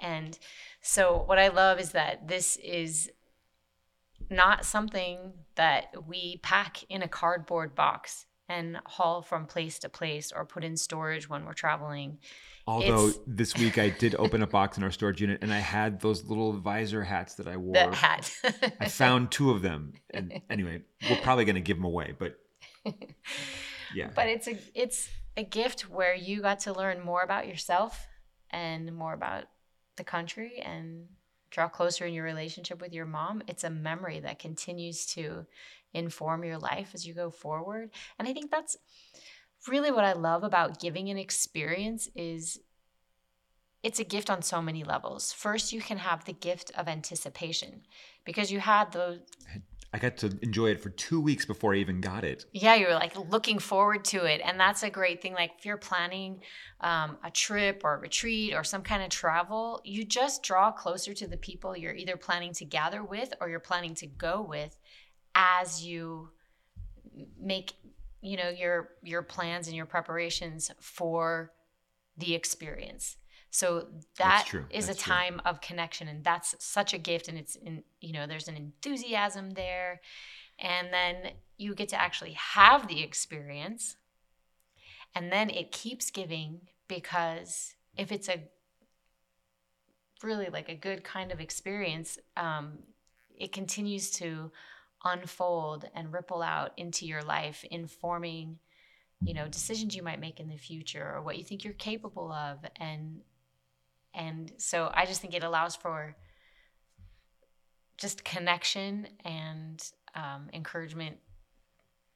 And 0.00 0.38
so 0.80 1.22
what 1.26 1.38
I 1.38 1.48
love 1.48 1.80
is 1.80 1.92
that 1.92 2.28
this 2.28 2.56
is 2.56 3.10
not 4.30 4.64
something 4.64 5.32
that 5.54 6.06
we 6.06 6.38
pack 6.42 6.84
in 6.88 7.02
a 7.02 7.08
cardboard 7.08 7.74
box 7.74 8.26
and 8.48 8.78
haul 8.86 9.20
from 9.22 9.46
place 9.46 9.78
to 9.80 9.88
place 9.88 10.32
or 10.32 10.44
put 10.44 10.64
in 10.64 10.76
storage 10.76 11.28
when 11.28 11.44
we're 11.44 11.52
traveling. 11.52 12.18
Although 12.66 13.08
It's- 13.08 13.20
this 13.26 13.56
week 13.56 13.78
I 13.78 13.90
did 13.90 14.14
open 14.14 14.42
a 14.42 14.46
box 14.46 14.76
in 14.78 14.84
our 14.84 14.90
storage 14.90 15.20
unit 15.20 15.42
and 15.42 15.52
I 15.52 15.58
had 15.58 16.00
those 16.00 16.24
little 16.24 16.52
visor 16.52 17.04
hats 17.04 17.34
that 17.34 17.46
I 17.48 17.56
wore. 17.56 17.74
The 17.74 17.94
hat. 17.94 18.32
I 18.80 18.88
found 18.88 19.30
two 19.30 19.50
of 19.50 19.62
them. 19.62 19.94
And 20.12 20.40
anyway, 20.50 20.82
we're 21.08 21.20
probably 21.20 21.44
going 21.44 21.56
to 21.56 21.60
give 21.60 21.76
them 21.76 21.84
away, 21.84 22.14
but 22.18 22.38
yeah. 23.94 24.10
but 24.14 24.28
it's 24.28 24.48
a 24.48 24.58
it's 24.74 25.08
a 25.36 25.44
gift 25.44 25.82
where 25.82 26.14
you 26.14 26.40
got 26.40 26.60
to 26.60 26.72
learn 26.72 27.00
more 27.00 27.22
about 27.22 27.46
yourself 27.46 28.06
and 28.50 28.94
more 28.94 29.12
about 29.12 29.44
the 29.98 30.04
country 30.04 30.62
and 30.64 31.06
draw 31.50 31.68
closer 31.68 32.06
in 32.06 32.14
your 32.14 32.24
relationship 32.24 32.80
with 32.80 32.92
your 32.92 33.06
mom 33.06 33.42
it's 33.46 33.64
a 33.64 33.70
memory 33.70 34.20
that 34.20 34.38
continues 34.38 35.06
to 35.06 35.46
inform 35.94 36.44
your 36.44 36.58
life 36.58 36.90
as 36.94 37.06
you 37.06 37.14
go 37.14 37.30
forward. 37.30 37.90
And 38.18 38.28
i 38.28 38.32
think 38.32 38.50
that's 38.50 38.76
really 39.66 39.90
what 39.90 40.04
i 40.04 40.12
love 40.12 40.44
about 40.44 40.80
giving 40.80 41.08
an 41.10 41.18
experience 41.18 42.08
is 42.14 42.60
it's 43.82 44.00
a 44.00 44.04
gift 44.04 44.28
on 44.28 44.42
so 44.42 44.60
many 44.60 44.82
levels. 44.82 45.32
First 45.32 45.72
you 45.72 45.80
can 45.80 45.98
have 45.98 46.24
the 46.24 46.32
gift 46.32 46.72
of 46.76 46.88
anticipation 46.88 47.82
because 48.24 48.50
you 48.50 48.60
had 48.60 48.92
those 48.92 49.20
I 49.92 49.98
got 49.98 50.18
to 50.18 50.38
enjoy 50.42 50.68
it 50.68 50.80
for 50.80 50.90
two 50.90 51.20
weeks 51.20 51.46
before 51.46 51.74
I 51.74 51.78
even 51.78 52.00
got 52.00 52.24
it. 52.24 52.44
yeah 52.52 52.74
you're 52.74 52.94
like 52.94 53.16
looking 53.30 53.58
forward 53.58 54.04
to 54.06 54.24
it 54.24 54.40
and 54.44 54.58
that's 54.60 54.82
a 54.82 54.90
great 54.90 55.22
thing 55.22 55.34
like 55.34 55.52
if 55.58 55.64
you're 55.66 55.76
planning 55.78 56.40
um, 56.80 57.16
a 57.24 57.30
trip 57.30 57.82
or 57.84 57.94
a 57.94 57.98
retreat 57.98 58.54
or 58.54 58.64
some 58.64 58.82
kind 58.82 59.02
of 59.02 59.08
travel 59.08 59.80
you 59.84 60.04
just 60.04 60.42
draw 60.42 60.70
closer 60.70 61.14
to 61.14 61.26
the 61.26 61.36
people 61.36 61.76
you're 61.76 61.94
either 61.94 62.16
planning 62.16 62.52
to 62.52 62.64
gather 62.64 63.02
with 63.02 63.32
or 63.40 63.48
you're 63.48 63.60
planning 63.60 63.94
to 63.94 64.06
go 64.06 64.42
with 64.42 64.76
as 65.34 65.84
you 65.84 66.28
make 67.40 67.74
you 68.20 68.36
know 68.36 68.48
your 68.48 68.90
your 69.02 69.22
plans 69.22 69.66
and 69.68 69.76
your 69.76 69.86
preparations 69.86 70.70
for 70.80 71.52
the 72.16 72.34
experience 72.34 73.16
so 73.50 73.86
that 74.18 74.48
That's 74.50 74.88
a 74.88 74.94
true. 74.94 74.94
time 74.94 75.40
of 75.44 75.60
connection 75.60 76.08
and 76.08 76.22
that's 76.22 76.54
such 76.58 76.92
a 76.92 76.98
gift 76.98 77.28
and 77.28 77.38
it's 77.38 77.56
in 77.56 77.82
you 78.00 78.12
know 78.12 78.26
there's 78.26 78.48
an 78.48 78.56
enthusiasm 78.56 79.50
there. 79.50 80.00
And 80.58 80.92
then 80.92 81.32
you 81.56 81.74
get 81.74 81.88
to 81.90 82.00
actually 82.00 82.32
have 82.32 82.88
the 82.88 83.02
experience 83.02 83.96
and 85.14 85.32
then 85.32 85.50
it 85.50 85.72
keeps 85.72 86.10
giving 86.10 86.60
because 86.88 87.74
if 87.96 88.12
it's 88.12 88.28
a 88.28 88.42
really 90.22 90.48
like 90.50 90.68
a 90.68 90.74
good 90.74 91.04
kind 91.04 91.30
of 91.30 91.40
experience 91.40 92.18
um, 92.36 92.78
it 93.36 93.52
continues 93.52 94.10
to 94.10 94.50
unfold 95.04 95.88
and 95.94 96.12
ripple 96.12 96.42
out 96.42 96.72
into 96.76 97.06
your 97.06 97.22
life 97.22 97.64
informing 97.70 98.58
you 99.22 99.34
know 99.34 99.48
decisions 99.48 99.96
you 99.96 100.02
might 100.02 100.20
make 100.20 100.40
in 100.40 100.48
the 100.48 100.56
future 100.56 101.12
or 101.14 101.22
what 101.22 101.36
you 101.38 101.44
think 101.44 101.64
you're 101.64 101.72
capable 101.74 102.30
of. 102.30 102.58
And 102.76 103.20
and 104.18 104.52
so 104.58 104.90
i 104.92 105.06
just 105.06 105.22
think 105.22 105.32
it 105.32 105.42
allows 105.42 105.74
for 105.74 106.14
just 107.98 108.24
connection 108.24 109.08
and 109.24 109.82
um, 110.14 110.48
encouragement 110.52 111.16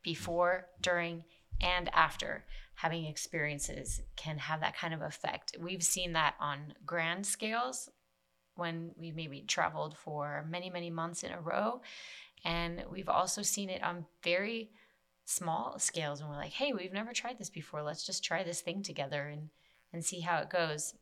before 0.02 0.66
during 0.80 1.24
and 1.60 1.90
after. 1.94 2.44
Having 2.76 3.04
experiences 3.04 4.00
can 4.16 4.38
have 4.38 4.60
that 4.60 4.76
kind 4.76 4.94
of 4.94 5.02
effect. 5.02 5.56
We've 5.60 5.82
seen 5.82 6.14
that 6.14 6.34
on 6.40 6.74
grand 6.86 7.26
scales 7.26 7.88
when 8.54 8.92
we 8.96 9.12
maybe 9.12 9.42
traveled 9.42 9.96
for 9.96 10.46
many 10.48 10.70
many 10.70 10.90
months 10.90 11.22
in 11.22 11.32
a 11.32 11.40
row. 11.40 11.82
And 12.44 12.84
we've 12.90 13.08
also 13.08 13.42
seen 13.42 13.70
it 13.70 13.82
on 13.82 14.06
very 14.24 14.70
small 15.24 15.78
scales 15.78 16.20
when 16.20 16.28
we're 16.30 16.36
like 16.36 16.50
hey 16.50 16.72
we've 16.72 16.92
never 16.92 17.12
tried 17.12 17.38
this 17.38 17.50
before. 17.50 17.82
Let's 17.82 18.04
just 18.04 18.24
try 18.24 18.42
this 18.42 18.62
thing 18.62 18.82
together 18.82 19.28
and 19.28 19.50
and 19.92 20.04
see 20.04 20.20
how 20.20 20.38
it 20.38 20.50
goes 20.50 20.94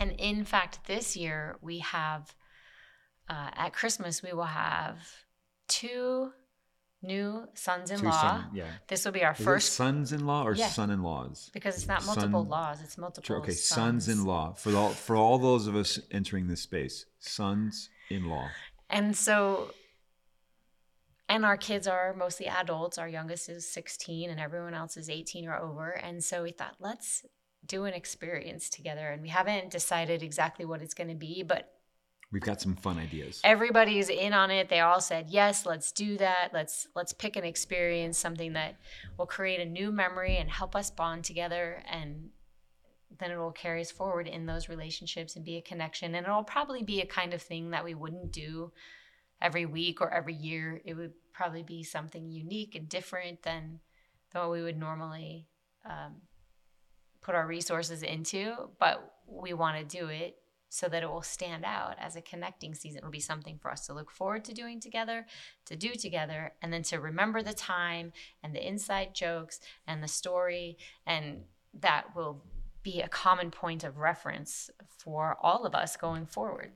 and 0.00 0.12
in 0.12 0.44
fact 0.44 0.86
this 0.86 1.16
year 1.16 1.56
we 1.60 1.78
have 1.80 2.34
uh, 3.28 3.50
at 3.54 3.72
christmas 3.72 4.22
we 4.22 4.32
will 4.32 4.44
have 4.44 4.96
two 5.68 6.30
new 7.04 7.46
sons-in-law 7.54 8.20
son, 8.20 8.50
yeah. 8.54 8.66
this 8.88 9.04
will 9.04 9.12
be 9.12 9.24
our 9.24 9.32
Is 9.32 9.44
first 9.44 9.72
sons-in-law 9.74 10.44
or 10.46 10.54
Yeah. 10.54 10.68
son-in-laws? 10.68 11.50
because 11.52 11.76
it's 11.76 11.88
not 11.88 12.04
multiple 12.06 12.42
Son- 12.42 12.48
laws 12.48 12.80
it's 12.82 12.96
multiple 12.96 13.26
Sure, 13.26 13.38
Okay, 13.38 13.52
sons. 13.52 14.04
sons-in-law 14.06 14.52
for 14.54 14.74
all 14.76 14.90
for 14.90 15.16
all 15.16 15.38
those 15.38 15.66
of 15.66 15.74
us 15.74 15.98
entering 16.12 16.46
this 16.46 16.60
space. 16.62 17.06
Sons-in-law. 17.18 18.48
And 18.88 19.16
so, 19.16 19.72
and 21.28 21.44
our 21.44 21.56
kids 21.56 21.88
are 21.88 22.14
mostly 22.14 22.46
adults. 22.46 22.98
Our 22.98 23.08
youngest 23.08 23.48
is 23.48 23.66
16 23.72 24.28
and 24.30 24.38
everyone 24.38 24.74
else 24.74 24.96
is 24.96 25.08
18 25.08 25.48
or 25.48 25.56
over. 25.56 25.90
And 25.90 26.22
so 26.22 26.42
we 26.42 26.50
thought, 26.52 26.76
let's 26.78 27.24
do 27.66 27.84
an 27.84 27.94
experience 27.94 28.68
together. 28.68 29.08
And 29.10 29.22
we 29.22 29.28
haven't 29.28 29.70
decided 29.70 30.22
exactly 30.22 30.64
what 30.64 30.82
it's 30.82 30.94
going 30.94 31.08
to 31.10 31.14
be, 31.14 31.42
but 31.42 31.72
We've 32.32 32.40
got 32.42 32.62
some 32.62 32.76
fun 32.76 32.98
ideas. 32.98 33.42
everybody's 33.44 34.08
in 34.08 34.32
on 34.32 34.50
it. 34.50 34.70
They 34.70 34.80
all 34.80 35.02
said, 35.02 35.26
yes, 35.28 35.66
let's 35.66 35.92
do 35.92 36.16
that. 36.16 36.48
Let's, 36.54 36.88
let's 36.94 37.12
pick 37.12 37.36
an 37.36 37.44
experience, 37.44 38.16
something 38.16 38.54
that 38.54 38.76
will 39.18 39.26
create 39.26 39.60
a 39.60 39.66
new 39.66 39.92
memory 39.92 40.38
and 40.38 40.50
help 40.50 40.74
us 40.74 40.90
bond 40.90 41.24
together. 41.24 41.82
And 41.90 42.30
then 43.18 43.32
it 43.32 43.36
will 43.36 43.52
carry 43.52 43.82
us 43.82 43.90
forward 43.90 44.26
in 44.26 44.46
those 44.46 44.70
relationships 44.70 45.36
and 45.36 45.44
be 45.44 45.58
a 45.58 45.62
connection. 45.62 46.14
And 46.14 46.26
it'll 46.26 46.42
probably 46.42 46.82
be 46.82 47.02
a 47.02 47.06
kind 47.06 47.34
of 47.34 47.42
thing 47.42 47.70
that 47.72 47.84
we 47.84 47.94
wouldn't 47.94 48.32
do 48.32 48.72
every 49.42 49.66
week 49.66 50.00
or 50.00 50.10
every 50.10 50.34
year. 50.34 50.80
It 50.86 50.94
would 50.94 51.12
probably 51.34 51.62
be 51.62 51.82
something 51.82 52.30
unique 52.30 52.74
and 52.74 52.88
different 52.88 53.42
than, 53.42 53.80
than 54.32 54.40
what 54.40 54.50
we 54.52 54.62
would 54.62 54.78
normally 54.78 55.48
um, 55.84 56.22
put 57.22 57.34
our 57.34 57.46
resources 57.46 58.02
into. 58.02 58.54
But 58.78 59.14
we 59.26 59.52
want 59.54 59.78
to 59.78 59.98
do 59.98 60.08
it 60.08 60.36
so 60.68 60.88
that 60.88 61.02
it 61.02 61.10
will 61.10 61.22
stand 61.22 61.66
out 61.66 61.96
as 61.98 62.16
a 62.16 62.22
connecting 62.22 62.74
season. 62.74 62.98
It'll 62.98 63.10
be 63.10 63.20
something 63.20 63.58
for 63.58 63.70
us 63.70 63.86
to 63.86 63.92
look 63.92 64.10
forward 64.10 64.44
to 64.46 64.54
doing 64.54 64.80
together, 64.80 65.26
to 65.66 65.76
do 65.76 65.90
together, 65.90 66.54
and 66.62 66.72
then 66.72 66.82
to 66.84 66.98
remember 66.98 67.42
the 67.42 67.52
time 67.52 68.12
and 68.42 68.54
the 68.54 68.66
inside 68.66 69.14
jokes 69.14 69.60
and 69.86 70.02
the 70.02 70.08
story. 70.08 70.78
And 71.06 71.42
that 71.80 72.16
will 72.16 72.42
be 72.82 73.02
a 73.02 73.08
common 73.08 73.50
point 73.50 73.84
of 73.84 73.98
reference 73.98 74.70
for 74.88 75.36
all 75.42 75.66
of 75.66 75.74
us 75.74 75.96
going 75.96 76.24
forward. 76.24 76.72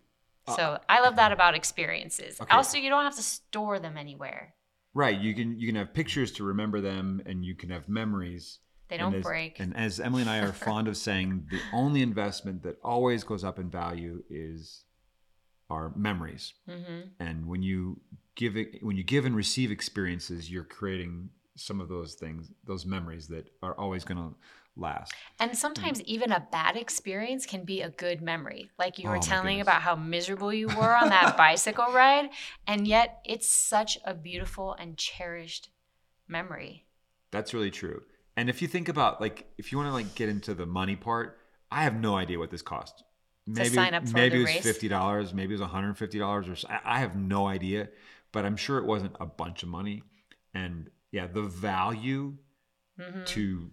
Uh, 0.47 0.57
so 0.57 0.79
I 0.91 1.01
love 1.01 1.17
that 1.17 1.33
about 1.33 1.55
experiences. 1.55 2.39
Okay. 2.39 2.55
Also, 2.55 2.77
you 2.77 2.91
don't 2.91 3.05
have 3.05 3.17
to 3.17 3.23
store 3.23 3.79
them 3.79 3.97
anywhere. 3.97 4.55
Right. 4.95 5.19
You 5.19 5.35
can 5.35 5.59
you 5.59 5.67
can 5.67 5.77
have 5.77 5.93
pictures 5.93 6.33
to 6.33 6.45
remember 6.45 6.81
them 6.81 7.23
and 7.27 7.45
you 7.45 7.55
can 7.55 7.71
have 7.71 7.89
memories. 7.89 8.61
They 8.89 8.97
don't 8.97 9.15
as- 9.15 9.25
break. 9.25 9.59
And 9.61 9.77
as 9.77 10.01
Emily 10.01 10.23
and 10.23 10.31
I 10.31 10.39
are 10.39 10.53
fond 10.69 10.89
of 10.89 10.97
saying, 10.97 11.47
the 11.51 11.61
only 11.73 12.03
investment 12.03 12.63
that 12.63 12.77
always 12.83 13.25
goes 13.25 13.45
up 13.45 13.59
in 13.59 13.71
value 13.71 14.23
is 14.31 14.85
our 15.71 15.93
memories. 15.97 16.55
hmm 16.69 17.01
And 17.19 17.47
when 17.47 17.63
you 17.63 18.01
give 18.37 18.57
it, 18.57 18.83
when 18.83 18.97
you 18.97 19.03
give 19.03 19.25
and 19.25 19.35
receive 19.35 19.71
experiences, 19.71 20.51
you're 20.51 20.65
creating 20.65 21.31
some 21.57 21.81
of 21.81 21.89
those 21.89 22.15
things, 22.15 22.51
those 22.67 22.85
memories 22.85 23.29
that 23.29 23.49
are 23.63 23.75
always 23.79 24.05
going 24.05 24.19
to 24.19 24.35
last. 24.77 25.15
And 25.41 25.57
sometimes 25.57 26.03
even 26.03 26.31
a 26.31 26.47
bad 26.53 26.77
experience 26.77 27.47
can 27.47 27.65
be 27.65 27.81
a 27.81 27.89
good 27.89 28.21
memory. 28.21 28.71
Like 28.79 28.99
you 28.99 29.09
Oh 29.09 29.13
were 29.13 29.17
my 29.17 29.23
telling 29.23 29.61
about 29.61 29.83
how 29.83 29.97
miserable 29.97 30.53
you 30.53 30.67
were 30.69 30.95
on 30.95 31.09
that 31.09 31.37
bicycle 31.39 31.93
ride, 31.93 32.29
and 32.67 32.87
yet 32.87 33.21
it's 33.25 33.49
such 33.49 33.99
a 34.05 34.15
beautiful 34.15 34.75
and 34.79 34.97
cherished 34.97 35.71
memory. 36.29 36.85
That's 37.33 37.55
really 37.55 37.71
true. 37.71 38.03
And 38.37 38.49
if 38.51 38.61
you 38.63 38.69
think 38.69 38.89
about 38.89 39.21
like 39.21 39.47
if 39.59 39.73
you 39.73 39.79
want 39.79 39.89
to 39.89 39.93
like 39.95 40.15
get 40.15 40.29
into 40.29 40.55
the 40.55 40.67
money 40.67 40.97
part, 40.97 41.39
I 41.71 41.83
have 41.85 41.95
no 41.95 42.17
idea 42.17 42.39
what 42.39 42.51
this 42.51 42.63
cost. 42.63 43.03
Maybe 43.47 43.69
sign 43.77 43.95
up 43.95 44.07
for 44.07 44.15
maybe 44.15 44.37
it 44.39 44.41
was 44.41 44.47
race? 44.51 44.63
fifty 44.63 44.89
dollars, 44.89 45.33
maybe 45.33 45.53
it 45.53 45.55
was 45.55 45.61
one 45.63 45.71
hundred 45.71 45.89
and 45.89 45.99
fifty 45.99 46.19
dollars, 46.19 46.49
or 46.49 46.69
I 46.85 46.99
have 46.99 47.17
no 47.17 47.47
idea. 47.47 47.89
But 48.33 48.45
I'm 48.45 48.57
sure 48.57 48.79
it 48.79 48.85
wasn't 48.85 49.15
a 49.21 49.27
bunch 49.27 49.63
of 49.63 49.69
money. 49.69 50.03
And 50.53 50.91
yeah, 51.13 51.27
the 51.27 51.43
value 51.43 52.37
Mhm. 52.99 53.27
to 53.27 53.71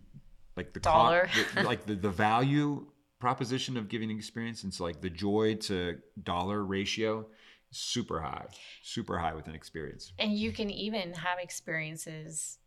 like 0.57 0.73
the 0.73 0.79
Dollar. 0.81 1.27
co- 1.33 1.41
the- 1.61 1.63
like 1.71 1.85
the, 1.85 1.95
the 1.95 2.09
value 2.11 2.85
proposition 3.19 3.77
of 3.77 3.87
giving 3.87 4.11
experience 4.11 4.63
and 4.63 4.73
so 4.73 4.83
like 4.83 4.99
the 5.01 5.09
joy 5.09 5.55
to 5.55 5.97
dollar 6.21 6.61
ratio 6.65 7.25
super 7.71 8.19
high 8.19 8.45
super 8.81 9.17
high 9.17 9.33
with 9.33 9.47
an 9.47 9.55
experience 9.55 10.11
And 10.19 10.33
you 10.37 10.51
can 10.51 10.69
even 10.69 11.13
have 11.13 11.39
experiences 11.39 12.59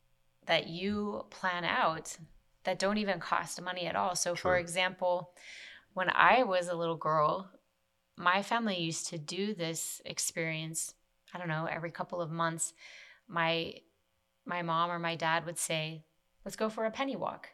that 0.46 0.68
you 0.68 1.24
plan 1.30 1.64
out 1.64 2.16
that 2.64 2.78
don't 2.78 2.98
even 2.98 3.20
cost 3.20 3.60
money 3.62 3.86
at 3.86 3.96
all. 3.96 4.16
So, 4.16 4.34
for 4.34 4.56
example, 4.56 5.32
when 5.94 6.10
I 6.10 6.42
was 6.42 6.68
a 6.68 6.74
little 6.74 6.96
girl, 6.96 7.50
my 8.16 8.42
family 8.42 8.78
used 8.80 9.08
to 9.08 9.18
do 9.18 9.54
this 9.54 10.00
experience, 10.04 10.94
I 11.32 11.38
don't 11.38 11.48
know, 11.48 11.66
every 11.70 11.90
couple 11.90 12.20
of 12.20 12.30
months. 12.30 12.72
My 13.28 13.74
my 14.44 14.62
mom 14.62 14.90
or 14.90 14.98
my 14.98 15.16
dad 15.16 15.44
would 15.44 15.58
say, 15.58 16.04
"Let's 16.44 16.56
go 16.56 16.68
for 16.68 16.84
a 16.84 16.90
penny 16.90 17.16
walk." 17.16 17.50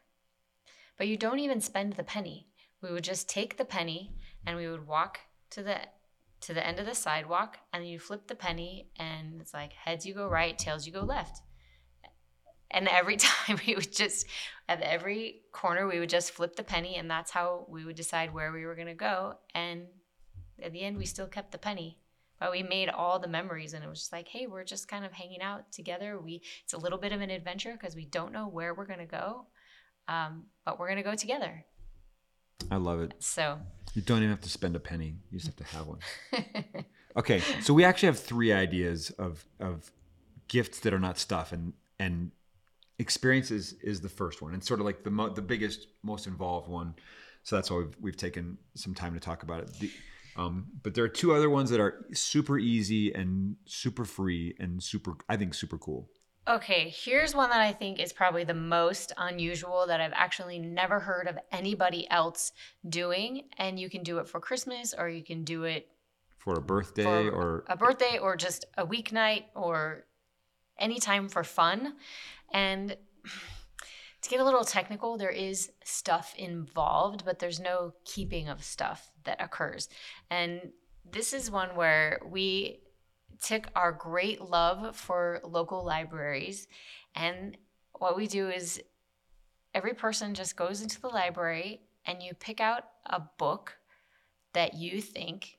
But 0.97 1.09
you 1.09 1.17
don't 1.17 1.39
even 1.39 1.61
spend 1.61 1.95
the 1.95 2.05
penny. 2.05 2.49
We 2.81 2.93
would 2.93 3.05
just 3.05 3.29
take 3.29 3.57
the 3.57 3.65
penny 3.65 4.15
and 4.47 4.57
we 4.57 4.69
would 4.69 4.87
walk 4.87 5.21
to 5.51 5.63
the 5.63 5.79
to 6.41 6.55
the 6.55 6.67
end 6.67 6.81
of 6.81 6.87
the 6.87 6.95
sidewalk 6.95 7.59
and 7.73 7.89
you 7.89 7.99
flip 7.99 8.27
the 8.27 8.35
penny 8.35 8.91
and 8.97 9.41
it's 9.41 9.55
like 9.55 9.73
heads 9.73 10.05
you 10.05 10.15
go 10.15 10.27
right, 10.27 10.59
tails 10.59 10.87
you 10.87 10.93
go 10.93 11.03
left. 11.03 11.43
And 12.73 12.88
every 12.88 13.17
time 13.29 13.59
we 13.67 13.75
would 13.75 13.93
just 13.93 14.26
at 14.69 14.81
every 14.81 15.43
corner 15.52 15.87
we 15.87 15.99
would 15.99 16.09
just 16.09 16.31
flip 16.33 16.57
the 16.57 16.64
penny 16.64 16.97
and 16.97 17.11
that's 17.11 17.31
how 17.31 17.67
we 17.69 17.85
would 17.85 17.97
decide 17.97 18.33
where 18.33 18.52
we 18.52 18.64
were 18.64 18.75
going 18.75 18.87
to 18.87 18.95
go 18.95 19.35
and 19.55 19.83
at 20.62 20.73
the 20.73 20.81
end 20.81 20.97
we 20.97 21.05
still 21.07 21.26
kept 21.26 21.52
the 21.52 21.59
penny. 21.59 21.99
But 22.41 22.50
we 22.50 22.62
made 22.64 22.88
all 22.88 23.19
the 23.21 23.29
memories 23.29 23.73
and 23.75 23.85
it 23.85 23.88
was 23.88 24.00
just 24.00 24.12
like, 24.12 24.26
hey, 24.26 24.47
we're 24.49 24.64
just 24.64 24.88
kind 24.88 25.05
of 25.05 25.12
hanging 25.12 25.43
out 25.43 25.71
together. 25.71 26.19
We 26.19 26.43
it's 26.64 26.73
a 26.73 26.79
little 26.79 26.99
bit 26.99 27.12
of 27.12 27.21
an 27.21 27.31
adventure 27.31 27.73
because 27.79 27.95
we 27.95 28.05
don't 28.07 28.33
know 28.33 28.49
where 28.49 28.75
we're 28.75 28.87
going 28.87 28.99
to 28.99 29.07
go. 29.07 29.47
Um, 30.09 30.45
but 30.64 30.79
we're 30.79 30.88
going 30.88 30.97
to 30.97 31.05
go 31.05 31.14
together. 31.14 31.64
i 32.71 32.76
love 32.76 33.00
it 33.00 33.14
So 33.21 33.59
you 33.95 34.02
don't 34.02 34.19
even 34.19 34.31
have 34.31 34.41
to 34.41 34.49
spend 34.49 34.75
a 34.76 34.81
penny 34.81 35.17
you 35.31 35.38
just 35.38 35.47
have 35.47 35.57
to 35.57 35.76
have 35.76 35.87
one 35.87 35.99
okay 37.17 37.41
so 37.61 37.75
we 37.75 37.85
actually 37.85 38.07
have 38.07 38.19
three 38.19 38.52
ideas 38.52 39.11
of 39.19 39.45
of 39.61 39.91
gifts 40.49 40.81
that 40.81 40.93
are 40.95 40.99
not 40.99 41.19
stuff 41.19 41.52
and 41.52 41.73
and 41.99 42.31
experiences 43.02 43.75
is 43.82 44.00
the 44.00 44.09
first 44.09 44.40
one. 44.40 44.54
And 44.54 44.64
sort 44.64 44.80
of 44.80 44.87
like 44.87 45.04
the 45.04 45.11
mo- 45.11 45.32
the 45.32 45.42
biggest 45.42 45.88
most 46.02 46.26
involved 46.26 46.68
one. 46.68 46.94
So 47.42 47.56
that's 47.56 47.71
why 47.71 47.78
we've, 47.78 47.97
we've 48.00 48.16
taken 48.16 48.56
some 48.75 48.94
time 48.94 49.14
to 49.14 49.21
talk 49.21 49.42
about 49.42 49.61
it. 49.61 49.75
The, 49.78 49.90
um, 50.37 50.68
but 50.82 50.94
there 50.94 51.04
are 51.04 51.09
two 51.09 51.35
other 51.35 51.50
ones 51.50 51.68
that 51.71 51.80
are 51.80 52.06
super 52.14 52.59
easy 52.59 53.12
and 53.12 53.56
super 53.66 54.06
free 54.06 54.54
and 54.59 54.82
super 54.82 55.12
i 55.28 55.37
think 55.37 55.52
super 55.52 55.76
cool. 55.76 56.09
Okay, 56.49 56.92
here's 56.92 57.37
one 57.37 57.50
that 57.50 57.61
I 57.61 57.73
think 57.73 58.00
is 58.00 58.12
probably 58.12 58.42
the 58.42 58.52
most 58.52 59.12
unusual 59.16 59.87
that 59.87 60.00
I've 60.00 60.12
actually 60.12 60.59
never 60.59 60.99
heard 60.99 61.28
of 61.28 61.38
anybody 61.52 62.11
else 62.11 62.50
doing. 62.88 63.44
And 63.59 63.78
you 63.78 63.88
can 63.88 64.02
do 64.02 64.18
it 64.18 64.26
for 64.26 64.40
Christmas 64.40 64.92
or 64.92 65.09
you 65.09 65.23
can 65.23 65.44
do 65.44 65.62
it 65.62 65.87
for 66.38 66.54
a 66.54 66.61
birthday 66.61 67.04
for 67.04 67.30
or 67.30 67.64
a 67.68 67.76
birthday 67.76 68.18
or 68.18 68.37
just 68.37 68.64
a 68.76 68.85
weeknight 68.85 69.44
or 69.54 70.04
anytime 70.79 71.29
for 71.29 71.45
fun. 71.45 71.95
And 72.52 72.97
to 74.23 74.29
get 74.29 74.41
a 74.41 74.45
little 74.45 74.64
technical, 74.64 75.17
there 75.17 75.31
is 75.31 75.71
stuff 75.85 76.35
involved, 76.37 77.25
but 77.25 77.38
there's 77.38 77.61
no 77.61 77.95
keeping 78.05 78.49
of 78.49 78.62
stuff 78.62 79.11
that 79.25 79.41
occurs. 79.41 79.88
And 80.31 80.73
this 81.11 81.33
is 81.33 81.50
one 81.50 81.71
where 81.75 82.21
we 82.25 82.81
took 83.43 83.67
our 83.75 83.93
great 83.93 84.41
love 84.41 84.95
for 84.95 85.41
local 85.45 85.85
libraries 85.85 86.69
and 87.15 87.56
what 87.99 88.17
we 88.17 88.26
do 88.26 88.49
is 88.49 88.80
every 89.75 89.95
person 89.95 90.35
just 90.35 90.56
goes 90.56 90.82
into 90.82 91.00
the 91.00 91.08
library 91.08 91.80
and 92.06 92.23
you 92.23 92.35
pick 92.35 92.61
out 92.61 92.85
a 93.06 93.21
book 93.39 93.78
that 94.54 94.75
you 94.75 95.00
think 95.00 95.56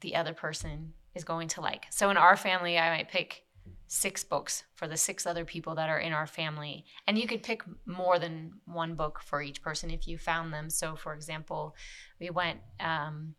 the 0.00 0.14
other 0.14 0.34
person 0.34 0.92
is 1.14 1.24
going 1.24 1.48
to 1.48 1.60
like. 1.60 1.86
So 1.90 2.10
in 2.10 2.16
our 2.16 2.36
family, 2.36 2.78
I 2.78 2.96
might 2.96 3.08
pick 3.08 3.44
six 3.92 4.22
books 4.22 4.62
for 4.76 4.86
the 4.86 4.96
six 4.96 5.26
other 5.26 5.44
people 5.44 5.74
that 5.74 5.88
are 5.88 5.98
in 5.98 6.12
our 6.12 6.26
family. 6.26 6.84
And 7.08 7.18
you 7.18 7.26
could 7.26 7.42
pick 7.42 7.64
more 7.86 8.20
than 8.20 8.52
one 8.64 8.94
book 8.94 9.18
for 9.20 9.42
each 9.42 9.62
person 9.62 9.90
if 9.90 10.06
you 10.06 10.16
found 10.16 10.52
them. 10.52 10.70
So, 10.70 10.94
for 10.94 11.12
example, 11.12 11.74
we 12.20 12.30
went 12.30 12.60
um, 12.78 13.34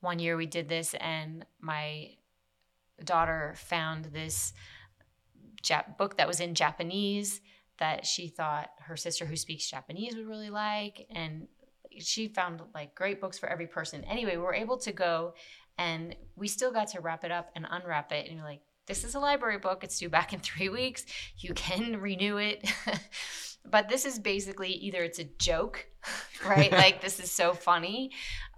one 0.00 0.18
year, 0.18 0.36
we 0.36 0.44
did 0.44 0.68
this, 0.68 0.92
and 1.00 1.46
my 1.58 2.10
daughter 3.02 3.54
found 3.56 4.04
this 4.12 4.52
Jap- 5.62 5.96
book 5.96 6.18
that 6.18 6.28
was 6.28 6.38
in 6.38 6.54
Japanese 6.54 7.40
that 7.78 8.04
she 8.04 8.28
thought 8.28 8.68
her 8.80 8.98
sister 8.98 9.24
who 9.24 9.36
speaks 9.36 9.70
Japanese 9.70 10.14
would 10.16 10.28
really 10.28 10.50
like. 10.50 11.06
And 11.14 11.48
she 11.98 12.28
found 12.28 12.60
like 12.74 12.94
great 12.94 13.22
books 13.22 13.38
for 13.38 13.48
every 13.48 13.66
person. 13.66 14.04
Anyway, 14.04 14.36
we 14.36 14.42
were 14.42 14.52
able 14.52 14.76
to 14.76 14.92
go 14.92 15.32
and 15.78 16.14
we 16.36 16.46
still 16.46 16.70
got 16.70 16.88
to 16.88 17.00
wrap 17.00 17.24
it 17.24 17.30
up 17.30 17.50
and 17.56 17.66
unwrap 17.70 18.12
it. 18.12 18.26
And 18.26 18.36
you're 18.36 18.44
like, 18.44 18.60
this 18.86 19.04
is 19.04 19.14
a 19.14 19.20
library 19.20 19.58
book. 19.58 19.84
It's 19.84 19.98
due 19.98 20.08
back 20.08 20.32
in 20.32 20.40
three 20.40 20.68
weeks. 20.68 21.04
You 21.38 21.54
can 21.54 22.00
renew 22.00 22.36
it. 22.36 22.64
but 23.64 23.88
this 23.88 24.04
is 24.04 24.18
basically 24.18 24.72
either 24.72 25.02
it's 25.02 25.18
a 25.18 25.24
joke, 25.24 25.86
right? 26.46 26.70
like 26.70 27.00
this 27.00 27.20
is 27.20 27.30
so 27.30 27.54
funny, 27.54 28.10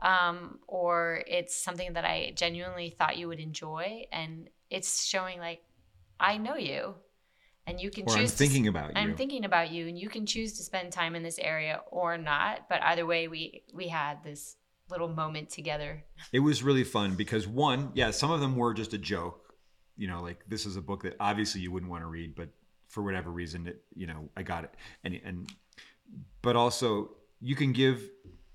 um, 0.02 0.58
or 0.66 1.22
it's 1.26 1.56
something 1.56 1.92
that 1.94 2.04
I 2.04 2.32
genuinely 2.34 2.90
thought 2.90 3.16
you 3.16 3.28
would 3.28 3.40
enjoy. 3.40 4.04
And 4.12 4.48
it's 4.70 5.04
showing 5.04 5.38
like, 5.38 5.62
I 6.18 6.38
know 6.38 6.56
you. 6.56 6.94
And 7.68 7.80
you 7.80 7.90
can 7.90 8.04
or 8.04 8.14
choose 8.14 8.18
i'm 8.18 8.26
to 8.26 8.36
thinking 8.36 8.68
about 8.68 8.90
you 8.90 8.92
I'm 8.94 9.16
thinking 9.16 9.44
about 9.44 9.72
you, 9.72 9.88
and 9.88 9.98
you 9.98 10.08
can 10.08 10.24
choose 10.24 10.56
to 10.58 10.62
spend 10.62 10.92
time 10.92 11.16
in 11.16 11.24
this 11.24 11.36
area 11.36 11.80
or 11.90 12.16
not. 12.16 12.68
But 12.68 12.80
either 12.80 13.04
way, 13.04 13.26
we 13.26 13.64
we 13.74 13.88
had 13.88 14.22
this 14.22 14.54
little 14.88 15.08
moment 15.08 15.50
together. 15.50 16.04
it 16.32 16.38
was 16.38 16.62
really 16.62 16.84
fun 16.84 17.16
because 17.16 17.48
one 17.48 17.90
yeah 17.94 18.12
some 18.12 18.30
of 18.30 18.38
them 18.38 18.54
were 18.54 18.72
just 18.72 18.92
a 18.92 18.98
joke 18.98 19.45
you 19.96 20.08
know 20.08 20.22
like 20.22 20.44
this 20.48 20.66
is 20.66 20.76
a 20.76 20.82
book 20.82 21.02
that 21.02 21.16
obviously 21.20 21.60
you 21.60 21.70
wouldn't 21.72 21.90
want 21.90 22.02
to 22.02 22.08
read 22.08 22.34
but 22.34 22.48
for 22.88 23.02
whatever 23.02 23.30
reason 23.30 23.66
it 23.66 23.82
you 23.94 24.06
know 24.06 24.28
i 24.36 24.42
got 24.42 24.64
it. 24.64 24.70
And 25.04 25.20
and 25.24 25.52
but 26.42 26.56
also 26.56 27.10
you 27.40 27.56
can 27.56 27.72
give 27.72 28.02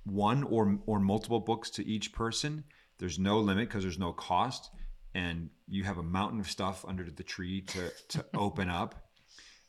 one 0.06 0.44
or 0.44 0.80
or 0.86 1.00
multiple 1.00 1.40
books 1.40 1.70
to 1.72 1.86
each 1.86 2.14
person. 2.14 2.64
There's 2.98 3.20
no 3.20 3.40
limit 3.40 3.70
because 3.70 3.84
there's 3.84 4.00
no 4.00 4.14
cost 4.14 4.72
and 5.14 5.50
you 5.68 5.84
have 5.84 5.98
a 5.98 6.04
mountain 6.04 6.40
of 6.40 6.50
stuff 6.50 6.86
under 6.88 7.04
the 7.10 7.24
tree 7.24 7.62
to 7.62 7.92
to 8.10 8.26
open 8.36 8.70
up. 8.70 9.10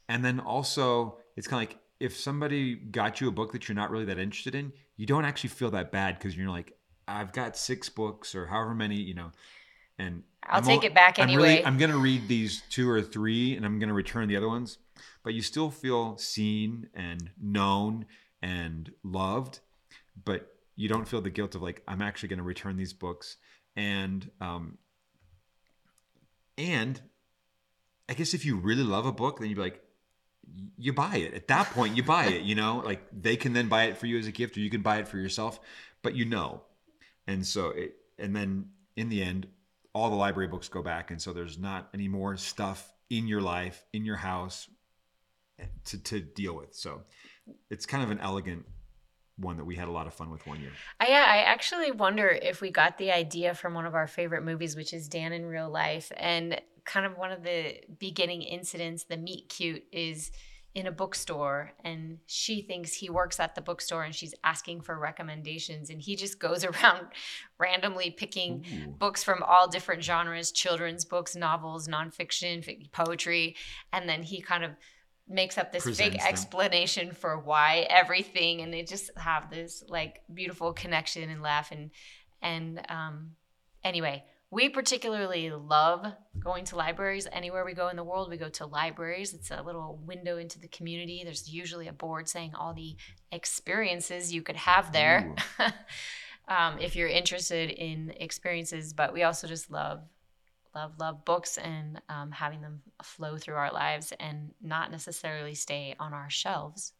And 0.08 0.24
then 0.24 0.40
also 0.40 1.18
it's 1.36 1.46
kind 1.46 1.62
of 1.62 1.70
like 1.70 1.78
if 2.00 2.16
somebody 2.16 2.74
got 2.74 3.20
you 3.20 3.28
a 3.28 3.32
book 3.32 3.52
that 3.52 3.68
you're 3.68 3.76
not 3.76 3.90
really 3.90 4.04
that 4.06 4.18
interested 4.18 4.54
in 4.54 4.72
you 4.96 5.06
don't 5.06 5.24
actually 5.24 5.50
feel 5.50 5.70
that 5.70 5.92
bad 5.92 6.18
because 6.18 6.36
you're 6.36 6.50
like 6.50 6.72
i've 7.06 7.32
got 7.32 7.56
six 7.56 7.88
books 7.88 8.34
or 8.34 8.46
however 8.46 8.74
many 8.74 8.96
you 8.96 9.14
know? 9.14 9.30
And 9.98 10.24
I'll 10.44 10.58
I'm 10.58 10.64
take 10.64 10.84
it 10.84 10.94
back 10.94 11.18
I'm 11.18 11.28
anyway. 11.28 11.42
really, 11.42 11.64
I'm 11.64 11.78
gonna 11.78 11.98
read 11.98 12.28
these 12.28 12.62
two 12.70 12.88
or 12.88 13.02
three, 13.02 13.56
and 13.56 13.64
I'm 13.64 13.78
gonna 13.78 13.94
return 13.94 14.28
the 14.28 14.36
other 14.36 14.48
ones. 14.48 14.78
But 15.22 15.34
you 15.34 15.42
still 15.42 15.70
feel 15.70 16.16
seen 16.18 16.88
and 16.94 17.30
known 17.40 18.06
and 18.40 18.90
loved, 19.04 19.60
but 20.24 20.48
you 20.74 20.88
don't 20.88 21.06
feel 21.06 21.20
the 21.20 21.30
guilt 21.30 21.54
of 21.54 21.62
like 21.62 21.82
I'm 21.86 22.02
actually 22.02 22.28
gonna 22.30 22.42
return 22.42 22.76
these 22.76 22.92
books. 22.92 23.36
And 23.76 24.30
um, 24.40 24.78
and 26.58 27.00
I 28.08 28.14
guess 28.14 28.34
if 28.34 28.44
you 28.44 28.56
really 28.56 28.82
love 28.82 29.06
a 29.06 29.12
book, 29.12 29.38
then 29.38 29.48
you'd 29.48 29.56
be 29.56 29.62
like, 29.62 29.80
you 30.76 30.92
buy 30.92 31.16
it. 31.16 31.34
At 31.34 31.48
that 31.48 31.66
point, 31.70 31.96
you 31.96 32.02
buy 32.02 32.26
it. 32.26 32.42
You 32.42 32.54
know, 32.54 32.78
like 32.84 33.06
they 33.12 33.36
can 33.36 33.52
then 33.52 33.68
buy 33.68 33.84
it 33.84 33.96
for 33.96 34.06
you 34.06 34.18
as 34.18 34.26
a 34.26 34.32
gift, 34.32 34.56
or 34.56 34.60
you 34.60 34.70
can 34.70 34.82
buy 34.82 34.98
it 34.98 35.08
for 35.08 35.18
yourself. 35.18 35.60
But 36.02 36.14
you 36.14 36.24
know, 36.24 36.62
and 37.26 37.46
so 37.46 37.68
it, 37.70 37.94
and 38.18 38.34
then 38.34 38.66
in 38.96 39.08
the 39.08 39.22
end, 39.22 39.46
all 39.94 40.10
the 40.10 40.16
library 40.16 40.48
books 40.48 40.68
go 40.68 40.82
back, 40.82 41.10
and 41.10 41.20
so 41.20 41.32
there's 41.32 41.58
not 41.58 41.88
any 41.92 42.08
more 42.08 42.36
stuff 42.36 42.92
in 43.10 43.26
your 43.26 43.40
life, 43.40 43.84
in 43.92 44.04
your 44.04 44.16
house, 44.16 44.68
eh, 45.58 45.64
to 45.84 45.98
to 46.04 46.20
deal 46.20 46.54
with. 46.54 46.74
So 46.74 47.02
it's 47.70 47.86
kind 47.86 48.02
of 48.02 48.10
an 48.10 48.20
elegant 48.20 48.64
one 49.36 49.56
that 49.56 49.64
we 49.64 49.74
had 49.74 49.88
a 49.88 49.90
lot 49.90 50.06
of 50.06 50.14
fun 50.14 50.30
with 50.30 50.46
one 50.46 50.60
year. 50.60 50.70
I, 51.00 51.08
yeah, 51.08 51.24
I 51.26 51.38
actually 51.38 51.90
wonder 51.90 52.28
if 52.28 52.60
we 52.60 52.70
got 52.70 52.98
the 52.98 53.12
idea 53.12 53.54
from 53.54 53.74
one 53.74 53.86
of 53.86 53.94
our 53.94 54.06
favorite 54.06 54.44
movies, 54.44 54.76
which 54.76 54.92
is 54.92 55.08
Dan 55.08 55.32
in 55.32 55.46
Real 55.46 55.70
Life. 55.70 56.12
And 56.16 56.60
kind 56.84 57.06
of 57.06 57.16
one 57.16 57.32
of 57.32 57.42
the 57.42 57.80
beginning 57.98 58.42
incidents, 58.42 59.04
the 59.04 59.16
meet 59.16 59.48
cute, 59.48 59.84
is 59.92 60.30
in 60.74 60.86
a 60.86 60.92
bookstore 60.92 61.72
and 61.84 62.18
she 62.26 62.62
thinks 62.62 62.94
he 62.94 63.10
works 63.10 63.38
at 63.38 63.54
the 63.54 63.60
bookstore 63.60 64.04
and 64.04 64.14
she's 64.14 64.34
asking 64.42 64.80
for 64.80 64.98
recommendations. 64.98 65.90
And 65.90 66.00
he 66.00 66.16
just 66.16 66.38
goes 66.38 66.64
around 66.64 67.08
randomly 67.58 68.10
picking 68.10 68.64
Ooh. 68.72 68.90
books 68.92 69.22
from 69.22 69.42
all 69.42 69.68
different 69.68 70.02
genres 70.02 70.50
children's 70.50 71.04
books, 71.04 71.36
novels, 71.36 71.88
nonfiction, 71.88 72.90
poetry. 72.92 73.56
And 73.92 74.08
then 74.08 74.22
he 74.22 74.40
kind 74.40 74.64
of 74.64 74.70
makes 75.28 75.58
up 75.58 75.72
this 75.72 75.84
Presents 75.84 76.10
fake 76.14 76.20
them. 76.20 76.28
explanation 76.28 77.12
for 77.12 77.38
why 77.38 77.86
everything 77.88 78.60
and 78.60 78.72
they 78.72 78.82
just 78.82 79.10
have 79.16 79.50
this 79.50 79.84
like 79.88 80.20
beautiful 80.32 80.72
connection 80.72 81.30
and 81.30 81.40
laugh 81.40 81.70
and 81.70 81.90
and 82.42 82.84
um 82.88 83.30
anyway 83.84 84.22
we 84.52 84.68
particularly 84.68 85.50
love 85.50 86.06
going 86.38 86.66
to 86.66 86.76
libraries. 86.76 87.26
Anywhere 87.32 87.64
we 87.64 87.72
go 87.72 87.88
in 87.88 87.96
the 87.96 88.04
world 88.04 88.28
we 88.28 88.36
go 88.36 88.50
to 88.50 88.66
libraries. 88.66 89.32
It's 89.32 89.50
a 89.50 89.62
little 89.62 89.98
window 90.04 90.36
into 90.36 90.60
the 90.60 90.68
community. 90.68 91.22
There's 91.24 91.48
usually 91.48 91.88
a 91.88 91.92
board 91.92 92.28
saying 92.28 92.54
all 92.54 92.74
the 92.74 92.94
experiences 93.32 94.32
you 94.32 94.42
could 94.42 94.56
have 94.56 94.92
there 94.92 95.34
um, 96.48 96.78
if 96.78 96.94
you're 96.94 97.08
interested 97.08 97.70
in 97.70 98.12
experiences. 98.20 98.92
But 98.92 99.14
we 99.14 99.22
also 99.22 99.48
just 99.48 99.70
love 99.70 100.02
love 100.74 100.92
love 101.00 101.24
books 101.24 101.56
and 101.56 102.02
um, 102.10 102.30
having 102.30 102.60
them 102.60 102.82
flow 103.02 103.38
through 103.38 103.56
our 103.56 103.72
lives 103.72 104.12
and 104.20 104.50
not 104.60 104.90
necessarily 104.90 105.54
stay 105.54 105.94
on 105.98 106.12
our 106.12 106.28
shelves. 106.28 106.92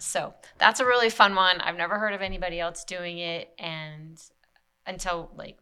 So 0.00 0.32
that's 0.56 0.80
a 0.80 0.86
really 0.86 1.10
fun 1.10 1.34
one. 1.34 1.60
I've 1.60 1.76
never 1.76 1.98
heard 1.98 2.14
of 2.14 2.22
anybody 2.22 2.58
else 2.58 2.84
doing 2.84 3.18
it. 3.18 3.50
And 3.58 4.18
until 4.86 5.30
like 5.36 5.58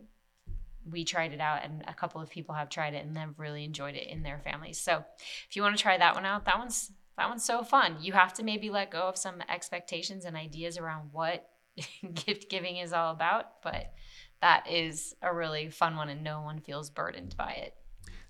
we 0.90 1.04
tried 1.04 1.32
it 1.32 1.40
out 1.40 1.64
and 1.64 1.84
a 1.86 1.94
couple 1.94 2.20
of 2.20 2.30
people 2.30 2.54
have 2.54 2.68
tried 2.68 2.94
it 2.94 3.04
and 3.04 3.16
they've 3.16 3.38
really 3.38 3.64
enjoyed 3.64 3.94
it 3.94 4.06
in 4.08 4.22
their 4.22 4.38
families 4.38 4.78
so 4.78 5.04
if 5.48 5.56
you 5.56 5.62
want 5.62 5.76
to 5.76 5.82
try 5.82 5.96
that 5.96 6.14
one 6.14 6.26
out 6.26 6.44
that 6.44 6.58
one's 6.58 6.92
that 7.16 7.28
one's 7.28 7.44
so 7.44 7.62
fun 7.62 7.96
you 8.00 8.12
have 8.12 8.32
to 8.32 8.42
maybe 8.42 8.70
let 8.70 8.90
go 8.90 9.02
of 9.02 9.16
some 9.16 9.42
expectations 9.48 10.24
and 10.24 10.36
ideas 10.36 10.78
around 10.78 11.08
what 11.12 11.48
gift 12.14 12.50
giving 12.50 12.76
is 12.76 12.92
all 12.92 13.12
about 13.12 13.62
but 13.62 13.92
that 14.40 14.70
is 14.70 15.14
a 15.22 15.34
really 15.34 15.70
fun 15.70 15.96
one 15.96 16.08
and 16.08 16.22
no 16.22 16.42
one 16.42 16.60
feels 16.60 16.90
burdened 16.90 17.34
by 17.36 17.52
it 17.52 17.74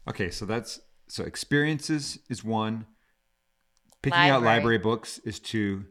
Okay, 0.09 0.31
so 0.31 0.45
that's 0.45 0.81
so 1.09 1.25
experiences 1.25 2.19
is 2.29 2.45
one. 2.45 2.87
Picking 4.03 4.19
out 4.19 4.43
Library. 4.43 4.57
library 4.57 4.79
books 4.79 5.19
is 5.25 5.39
two. 5.39 5.87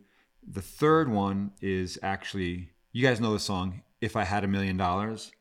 The 0.47 0.61
third 0.61 1.09
one 1.09 1.51
is 1.61 1.97
actually 2.03 2.69
you 2.91 3.01
guys 3.01 3.19
know 3.19 3.33
the 3.33 3.39
song 3.39 3.81
"If 4.01 4.15
I 4.15 4.23
Had 4.23 4.43
a 4.43 4.47
Million 4.47 4.77
Dollars." 4.77 5.31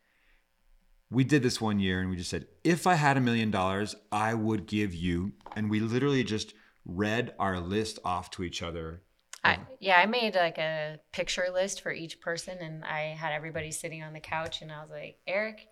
We 1.12 1.25
did 1.25 1.42
this 1.42 1.61
one 1.61 1.79
year 1.79 2.01
and 2.01 2.09
we 2.11 2.16
just 2.16 2.31
said, 2.31 2.46
"If 2.64 2.87
I 2.87 2.94
had 2.94 3.16
a 3.16 3.20
million 3.20 3.51
dollars, 3.51 3.94
I 4.11 4.33
would 4.35 4.66
give 4.66 4.94
you," 4.94 5.33
and 5.55 5.68
we 5.70 5.79
literally 5.81 6.25
just 6.25 6.55
read 6.87 7.35
our 7.38 7.61
list 7.61 7.98
off 8.05 8.31
to 8.33 8.42
each 8.42 8.62
other. 8.62 9.03
I, 9.44 9.59
yeah, 9.81 9.98
I 9.98 10.07
made 10.07 10.35
like 10.37 10.57
a 10.59 11.01
picture 11.12 11.48
list 11.53 11.83
for 11.83 11.92
each 11.92 12.20
person, 12.20 12.59
and 12.61 12.85
I 12.85 13.14
had 13.18 13.33
everybody 13.33 13.72
sitting 13.72 14.03
on 14.03 14.12
the 14.14 14.20
couch, 14.20 14.62
and 14.62 14.72
I 14.72 14.81
was 14.81 14.90
like, 14.90 15.18
Erik, 15.27 15.66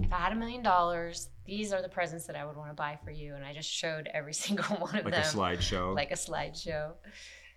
if 0.00 0.12
I 0.12 0.16
had 0.16 0.32
a 0.32 0.36
million 0.36 0.62
dollars, 0.62 1.28
these 1.44 1.72
are 1.72 1.82
the 1.82 1.88
presents 1.88 2.26
that 2.26 2.36
I 2.36 2.44
would 2.44 2.56
want 2.56 2.70
to 2.70 2.74
buy 2.74 2.98
for 3.04 3.10
you, 3.10 3.34
and 3.34 3.44
I 3.44 3.52
just 3.52 3.70
showed 3.70 4.08
every 4.12 4.34
single 4.44 4.76
one 4.76 4.96
of 4.96 5.04
Like 5.04 5.14
them, 5.14 5.36
Like 5.36 5.58
a 5.58 5.62
slideshow. 5.62 5.94
like 5.94 6.10
a 6.10 6.14
slideshow. 6.14 6.94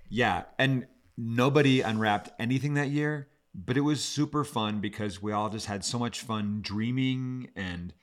Yeah, 0.10 0.44
and 0.60 0.86
nobody 1.18 1.82
unwrapped 1.82 2.30
anything 2.40 2.74
that 2.76 2.90
year, 2.90 3.30
but 3.56 3.78
it 3.78 3.82
was 3.82 4.04
super 4.04 4.44
fun 4.44 4.80
because 4.80 5.22
we 5.22 5.32
all 5.32 5.50
just 5.50 5.68
had 5.68 5.86
so 5.86 6.00
much 6.00 6.22
fun 6.22 6.60
dreaming 6.62 7.50
and 7.56 7.94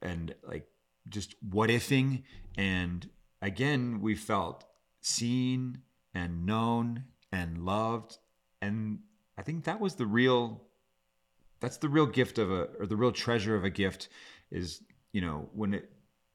and 0.00 0.34
like 0.42 0.66
just 1.08 1.34
what 1.40 1.70
ifing 1.70 2.22
and 2.56 3.10
again 3.42 4.00
we 4.00 4.14
felt 4.14 4.64
seen 5.00 5.78
and 6.14 6.46
known 6.46 7.04
and 7.30 7.64
loved. 7.64 8.18
And 8.60 9.00
I 9.38 9.42
think 9.42 9.64
that 9.64 9.80
was 9.80 9.94
the 9.94 10.06
real 10.06 10.62
that's 11.60 11.78
the 11.78 11.88
real 11.88 12.06
gift 12.06 12.38
of 12.38 12.50
a 12.50 12.68
or 12.78 12.86
the 12.86 12.96
real 12.96 13.12
treasure 13.12 13.54
of 13.54 13.64
a 13.64 13.70
gift 13.70 14.08
is 14.50 14.82
you 15.12 15.20
know 15.20 15.48
when 15.54 15.74
it 15.74 15.90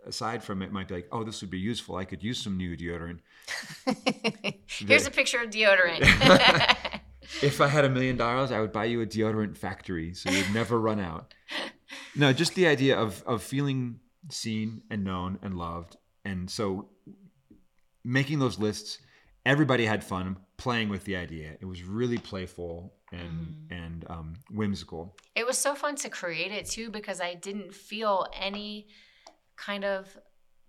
aside 0.07 0.43
from 0.43 0.61
it 0.61 0.71
might 0.71 0.87
be 0.87 0.95
like 0.95 1.07
oh 1.11 1.23
this 1.23 1.41
would 1.41 1.49
be 1.49 1.59
useful. 1.59 1.95
I 1.97 2.05
could 2.05 2.23
use 2.23 2.41
some 2.41 2.57
new 2.57 2.77
deodorant. 2.77 3.19
Here's 4.67 5.07
a 5.07 5.11
picture 5.11 5.41
of 5.41 5.49
deodorant. 5.49 6.01
if 7.41 7.61
I 7.61 7.67
had 7.67 7.85
a 7.85 7.89
million 7.89 8.17
dollars, 8.17 8.51
I 8.51 8.59
would 8.59 8.71
buy 8.71 8.85
you 8.85 9.01
a 9.01 9.05
deodorant 9.05 9.57
factory 9.57 10.13
so 10.13 10.29
you'd 10.29 10.53
never 10.53 10.79
run 10.79 10.99
out. 10.99 11.33
No, 12.15 12.31
just 12.33 12.55
the 12.55 12.67
idea 12.67 12.97
of 12.97 13.21
of 13.25 13.41
feeling 13.43 13.99
seen 14.29 14.81
and 14.89 15.03
known 15.03 15.39
and 15.41 15.57
loved. 15.57 15.97
And 16.23 16.49
so 16.49 16.89
making 18.03 18.39
those 18.39 18.59
lists, 18.59 18.99
everybody 19.45 19.85
had 19.85 20.03
fun 20.03 20.37
playing 20.57 20.89
with 20.89 21.03
the 21.05 21.15
idea. 21.15 21.57
It 21.59 21.65
was 21.65 21.83
really 21.83 22.17
playful 22.17 22.93
and 23.11 23.67
and 23.69 24.05
um, 24.09 24.33
whimsical. 24.49 25.15
it 25.35 25.45
was 25.45 25.57
so 25.57 25.75
fun 25.75 25.95
to 25.97 26.09
create 26.09 26.51
it 26.51 26.65
too 26.65 26.89
because 26.89 27.19
I 27.19 27.33
didn't 27.33 27.73
feel 27.73 28.25
any 28.39 28.87
kind 29.57 29.83
of 29.83 30.17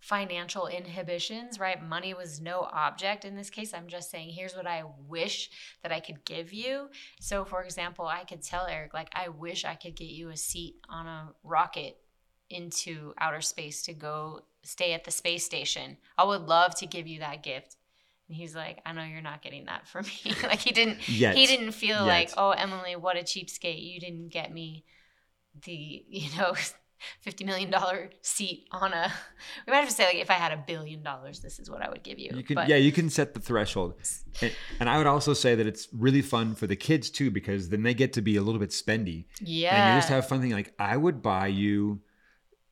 financial 0.02 0.66
inhibitions, 0.66 1.60
right? 1.60 1.80
Money 1.80 2.12
was 2.12 2.40
no 2.40 2.68
object 2.72 3.24
in 3.24 3.36
this 3.36 3.50
case. 3.50 3.72
I'm 3.72 3.86
just 3.86 4.10
saying, 4.10 4.30
here's 4.30 4.56
what 4.56 4.66
I 4.66 4.82
wish 5.06 5.48
that 5.84 5.92
I 5.92 6.00
could 6.00 6.24
give 6.24 6.52
you. 6.52 6.88
So, 7.20 7.44
for 7.44 7.62
example, 7.62 8.06
I 8.06 8.24
could 8.24 8.42
tell 8.42 8.66
Erik, 8.66 8.92
like, 8.92 9.10
I 9.14 9.28
wish 9.28 9.64
I 9.64 9.76
could 9.76 9.94
get 9.94 10.08
you 10.08 10.30
a 10.30 10.36
seat 10.36 10.74
on 10.88 11.06
a 11.06 11.28
rocket 11.44 11.98
into 12.50 13.14
outer 13.16 13.40
space 13.40 13.82
to 13.82 13.94
go 13.94 14.40
stay 14.64 14.92
at 14.92 15.04
the 15.04 15.12
space 15.12 15.44
station. 15.44 15.96
I 16.18 16.24
would 16.24 16.42
love 16.42 16.74
to 16.76 16.86
give 16.86 17.06
you 17.06 17.20
that 17.20 17.44
gift. 17.44 17.76
And 18.26 18.36
he's 18.36 18.56
like, 18.56 18.80
I 18.84 18.92
know 18.92 19.04
you're 19.04 19.22
not 19.22 19.40
getting 19.40 19.66
that 19.66 19.86
for 19.86 20.02
me. 20.02 20.34
like 20.42 20.58
he 20.58 20.72
didn't 20.72 21.08
Yet. 21.08 21.36
he 21.36 21.46
didn't 21.46 21.72
feel 21.72 22.04
like, 22.04 22.30
oh 22.36 22.50
Emily, 22.50 22.96
what 22.96 23.16
a 23.16 23.20
cheapskate. 23.20 23.80
You 23.80 24.00
didn't 24.00 24.30
get 24.30 24.52
me 24.52 24.84
the, 25.64 26.04
you 26.08 26.36
know, 26.36 26.54
fifty 27.20 27.44
million 27.44 27.70
dollar 27.70 28.10
seat 28.22 28.66
on 28.70 28.92
a 28.92 29.12
we 29.66 29.70
might 29.70 29.80
have 29.80 29.88
to 29.88 29.94
say 29.94 30.06
like 30.06 30.16
if 30.16 30.30
I 30.30 30.34
had 30.34 30.52
a 30.52 30.62
billion 30.66 31.02
dollars, 31.02 31.40
this 31.40 31.58
is 31.58 31.70
what 31.70 31.82
I 31.82 31.88
would 31.88 32.02
give 32.02 32.18
you. 32.18 32.30
You 32.34 32.42
can 32.42 32.54
But 32.54 32.68
yeah, 32.68 32.76
you 32.76 32.92
can 32.92 33.10
set 33.10 33.34
the 33.34 33.40
threshold. 33.40 33.94
And, 34.40 34.52
and 34.80 34.88
I 34.88 34.98
would 34.98 35.06
also 35.06 35.34
say 35.34 35.54
that 35.54 35.66
it's 35.66 35.88
really 35.92 36.22
fun 36.22 36.54
for 36.54 36.66
the 36.66 36.76
kids 36.76 37.10
too 37.10 37.30
because 37.30 37.68
then 37.68 37.82
they 37.82 37.94
get 37.94 38.12
to 38.14 38.22
be 38.22 38.36
a 38.36 38.42
little 38.42 38.60
bit 38.60 38.70
spendy. 38.70 39.26
yeah. 39.40 39.74
and 39.74 39.94
you 39.94 39.98
just 40.00 40.08
have 40.08 40.26
fun 40.26 40.40
thing 40.40 40.50
like 40.50 40.74
I 40.78 40.96
would 40.96 41.22
buy 41.22 41.48
you 41.48 42.00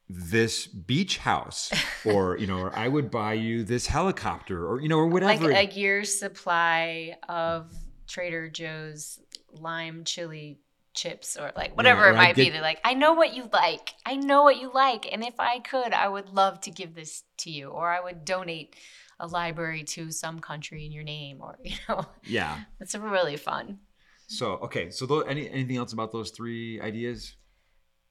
this 0.08 0.66
beach 0.66 1.18
house 1.18 1.70
or 2.04 2.36
you 2.38 2.46
know 2.46 2.58
or 2.58 2.76
I 2.76 2.88
would 2.88 3.10
buy 3.10 3.34
you 3.34 3.62
this 3.62 3.86
helicopter 3.86 4.66
or 4.66 4.80
you 4.80 4.88
know 4.88 4.98
or 4.98 5.06
whatever. 5.06 5.50
like 5.50 5.74
a 5.74 5.78
year's 5.78 6.12
supply 6.12 7.16
of 7.28 7.70
Trader 8.08 8.48
Joe's 8.48 9.20
lime 9.52 10.04
chili 10.04 10.58
chips 10.94 11.36
or 11.36 11.52
like 11.56 11.76
whatever 11.76 12.06
or 12.06 12.10
it 12.10 12.16
might 12.16 12.36
be. 12.36 12.50
They're 12.50 12.60
like, 12.62 12.80
I 12.84 12.94
know 12.94 13.14
what 13.14 13.34
you 13.34 13.48
like. 13.52 13.94
I 14.04 14.16
know 14.16 14.42
what 14.42 14.60
you 14.60 14.70
like. 14.72 15.08
And 15.10 15.22
if 15.22 15.38
I 15.38 15.60
could, 15.60 15.92
I 15.92 16.08
would 16.08 16.30
love 16.30 16.60
to 16.62 16.70
give 16.70 16.94
this 16.94 17.22
to 17.38 17.50
you. 17.50 17.68
Or 17.68 17.88
I 17.90 18.00
would 18.00 18.24
donate 18.24 18.76
a 19.18 19.26
library 19.26 19.84
to 19.84 20.10
some 20.10 20.40
country 20.40 20.86
in 20.86 20.92
your 20.92 21.04
name 21.04 21.40
or 21.40 21.58
you 21.64 21.76
know. 21.88 22.04
yeah 22.24 22.60
It's 22.80 22.94
really 22.94 23.36
fun. 23.36 23.78
so 24.26 24.52
okay 24.66 24.90
so 24.90 25.04
tho- 25.06 25.20
any 25.22 25.48
anything 25.50 25.76
else 25.76 25.92
about 25.92 26.10
those 26.12 26.30
three 26.30 26.80
ideas 26.80 27.36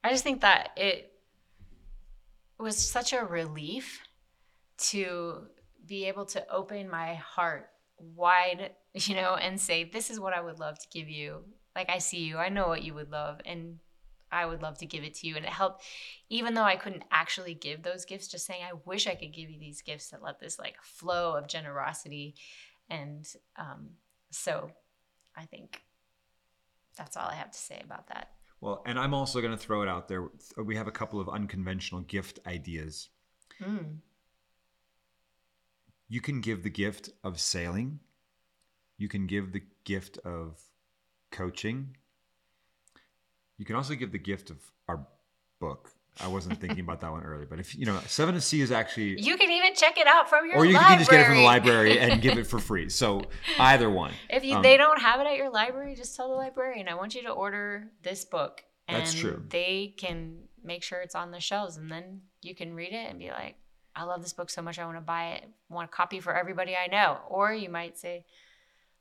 I 0.04 0.10
just 0.10 0.22
think 0.22 0.40
that 0.42 0.70
it 0.76 1.12
was 2.58 2.76
such 2.76 3.12
a 3.12 3.24
relief 3.24 4.00
to 4.90 5.46
be 5.84 6.06
able 6.06 6.26
to 6.26 6.48
open 6.50 6.88
my 6.88 7.14
heart 7.16 7.68
wide, 7.98 8.70
you 8.94 9.14
know, 9.14 9.34
and 9.34 9.60
say, 9.60 9.84
This 9.84 10.10
is 10.10 10.20
what 10.20 10.32
I 10.32 10.40
would 10.40 10.58
love 10.58 10.78
to 10.78 10.86
give 10.92 11.08
you. 11.08 11.44
Like, 11.76 11.88
I 11.90 11.98
see 11.98 12.24
you, 12.24 12.36
I 12.38 12.48
know 12.48 12.68
what 12.68 12.82
you 12.82 12.94
would 12.94 13.10
love, 13.10 13.40
and 13.44 13.78
I 14.32 14.46
would 14.46 14.62
love 14.62 14.78
to 14.78 14.86
give 14.86 15.04
it 15.04 15.14
to 15.14 15.26
you. 15.26 15.36
And 15.36 15.44
it 15.44 15.52
helped, 15.52 15.82
even 16.28 16.54
though 16.54 16.62
I 16.64 16.76
couldn't 16.76 17.04
actually 17.10 17.54
give 17.54 17.82
those 17.82 18.04
gifts, 18.04 18.28
just 18.28 18.46
saying, 18.46 18.62
I 18.62 18.72
wish 18.84 19.06
I 19.06 19.14
could 19.14 19.32
give 19.32 19.50
you 19.50 19.58
these 19.58 19.82
gifts 19.82 20.10
that 20.10 20.22
let 20.22 20.40
this 20.40 20.58
like 20.58 20.76
flow 20.82 21.34
of 21.36 21.48
generosity. 21.48 22.34
And 22.88 23.26
um, 23.56 23.90
so 24.30 24.70
I 25.36 25.44
think 25.46 25.82
that's 26.96 27.16
all 27.16 27.28
I 27.28 27.34
have 27.34 27.50
to 27.52 27.58
say 27.58 27.80
about 27.82 28.08
that. 28.08 28.28
well 28.60 28.82
and 28.84 28.98
I'm 28.98 29.14
also 29.14 29.40
going 29.40 29.52
to 29.52 29.56
throw 29.58 29.82
it 29.82 29.88
out 29.88 30.06
there 30.08 30.28
we 30.62 30.76
have 30.76 30.86
a 30.88 30.92
couple 30.92 31.18
of 31.20 31.28
unconventional 31.28 32.02
gift 32.02 32.40
ideas 32.46 33.08
Mm. 33.62 33.98
you 36.08 36.20
can 36.20 36.40
give 36.40 36.62
the 36.62 36.70
gift 36.70 37.10
of 37.22 37.40
sailing 37.40 38.00
you 38.98 39.08
can 39.08 39.26
give 39.26 39.52
the 39.52 39.62
gift 39.84 40.18
of 40.24 40.60
coaching 41.30 41.96
you 43.58 43.64
can 43.64 43.76
also 43.76 43.94
give 43.94 44.12
the 44.12 44.18
gift 44.18 44.50
of 44.50 44.58
our 44.88 45.06
book 45.60 45.90
i 46.20 46.26
wasn't 46.26 46.58
thinking 46.60 46.80
about 46.80 47.00
that 47.00 47.10
one 47.10 47.22
earlier 47.22 47.46
but 47.46 47.60
if 47.60 47.76
you 47.76 47.86
know 47.86 47.98
Seven 48.06 48.34
at 48.34 48.42
Sea 48.42 48.62
is 48.62 48.72
actually 48.72 49.20
You 49.20 49.36
can 49.36 49.50
even 49.50 49.74
check 49.74 49.96
it 49.98 50.06
out 50.08 50.28
from 50.28 50.46
your 50.46 50.56
or 50.56 50.64
you 50.66 50.74
library. 50.74 50.88
can 50.90 50.98
just 50.98 51.10
get 51.10 51.20
it 51.20 51.26
from 51.26 51.36
the 51.36 51.42
library 51.42 51.98
and 52.00 52.20
give 52.20 52.36
it 52.38 52.46
for 52.46 52.58
free 52.58 52.88
so 52.88 53.22
either 53.58 53.88
one 53.88 54.12
if 54.28 54.44
you, 54.44 54.56
Um, 54.56 54.62
they 54.62 54.76
don't 54.76 55.00
have 55.00 55.20
it 55.20 55.26
at 55.26 55.36
your 55.36 55.50
library, 55.50 55.94
just 55.94 56.16
tell 56.16 56.28
the 56.28 56.34
librarian, 56.34 56.88
I 56.88 56.94
want 56.94 57.14
you 57.14 57.22
to 57.22 57.30
order 57.30 57.90
this 58.02 58.24
book. 58.24 58.62
And 58.88 58.96
That's 58.96 59.14
true. 59.14 59.44
They 59.48 59.94
can 59.96 60.38
make 60.64 60.82
sure 60.82 61.00
it's 61.00 61.14
on 61.14 61.30
the 61.30 61.38
shelves 61.40 61.76
and 61.76 61.90
then 61.90 62.22
you 62.42 62.54
can 62.56 62.74
read 62.74 62.92
it 62.92 63.08
and 63.08 63.18
be 63.18 63.30
like, 63.30 63.54
I 63.94 64.02
love 64.04 64.20
this 64.22 64.32
book 64.32 64.50
so 64.50 64.62
much 64.62 64.78
I 64.80 64.84
want 64.86 64.96
to 64.96 65.02
buy 65.02 65.32
it. 65.34 65.48
want 65.68 65.88
a 65.90 65.92
copy 65.92 66.18
for 66.20 66.34
everybody 66.36 66.74
I 66.76 66.88
know. 66.88 67.18
Or 67.28 67.52
you 67.52 67.68
might 67.68 67.98
say, 67.98 68.24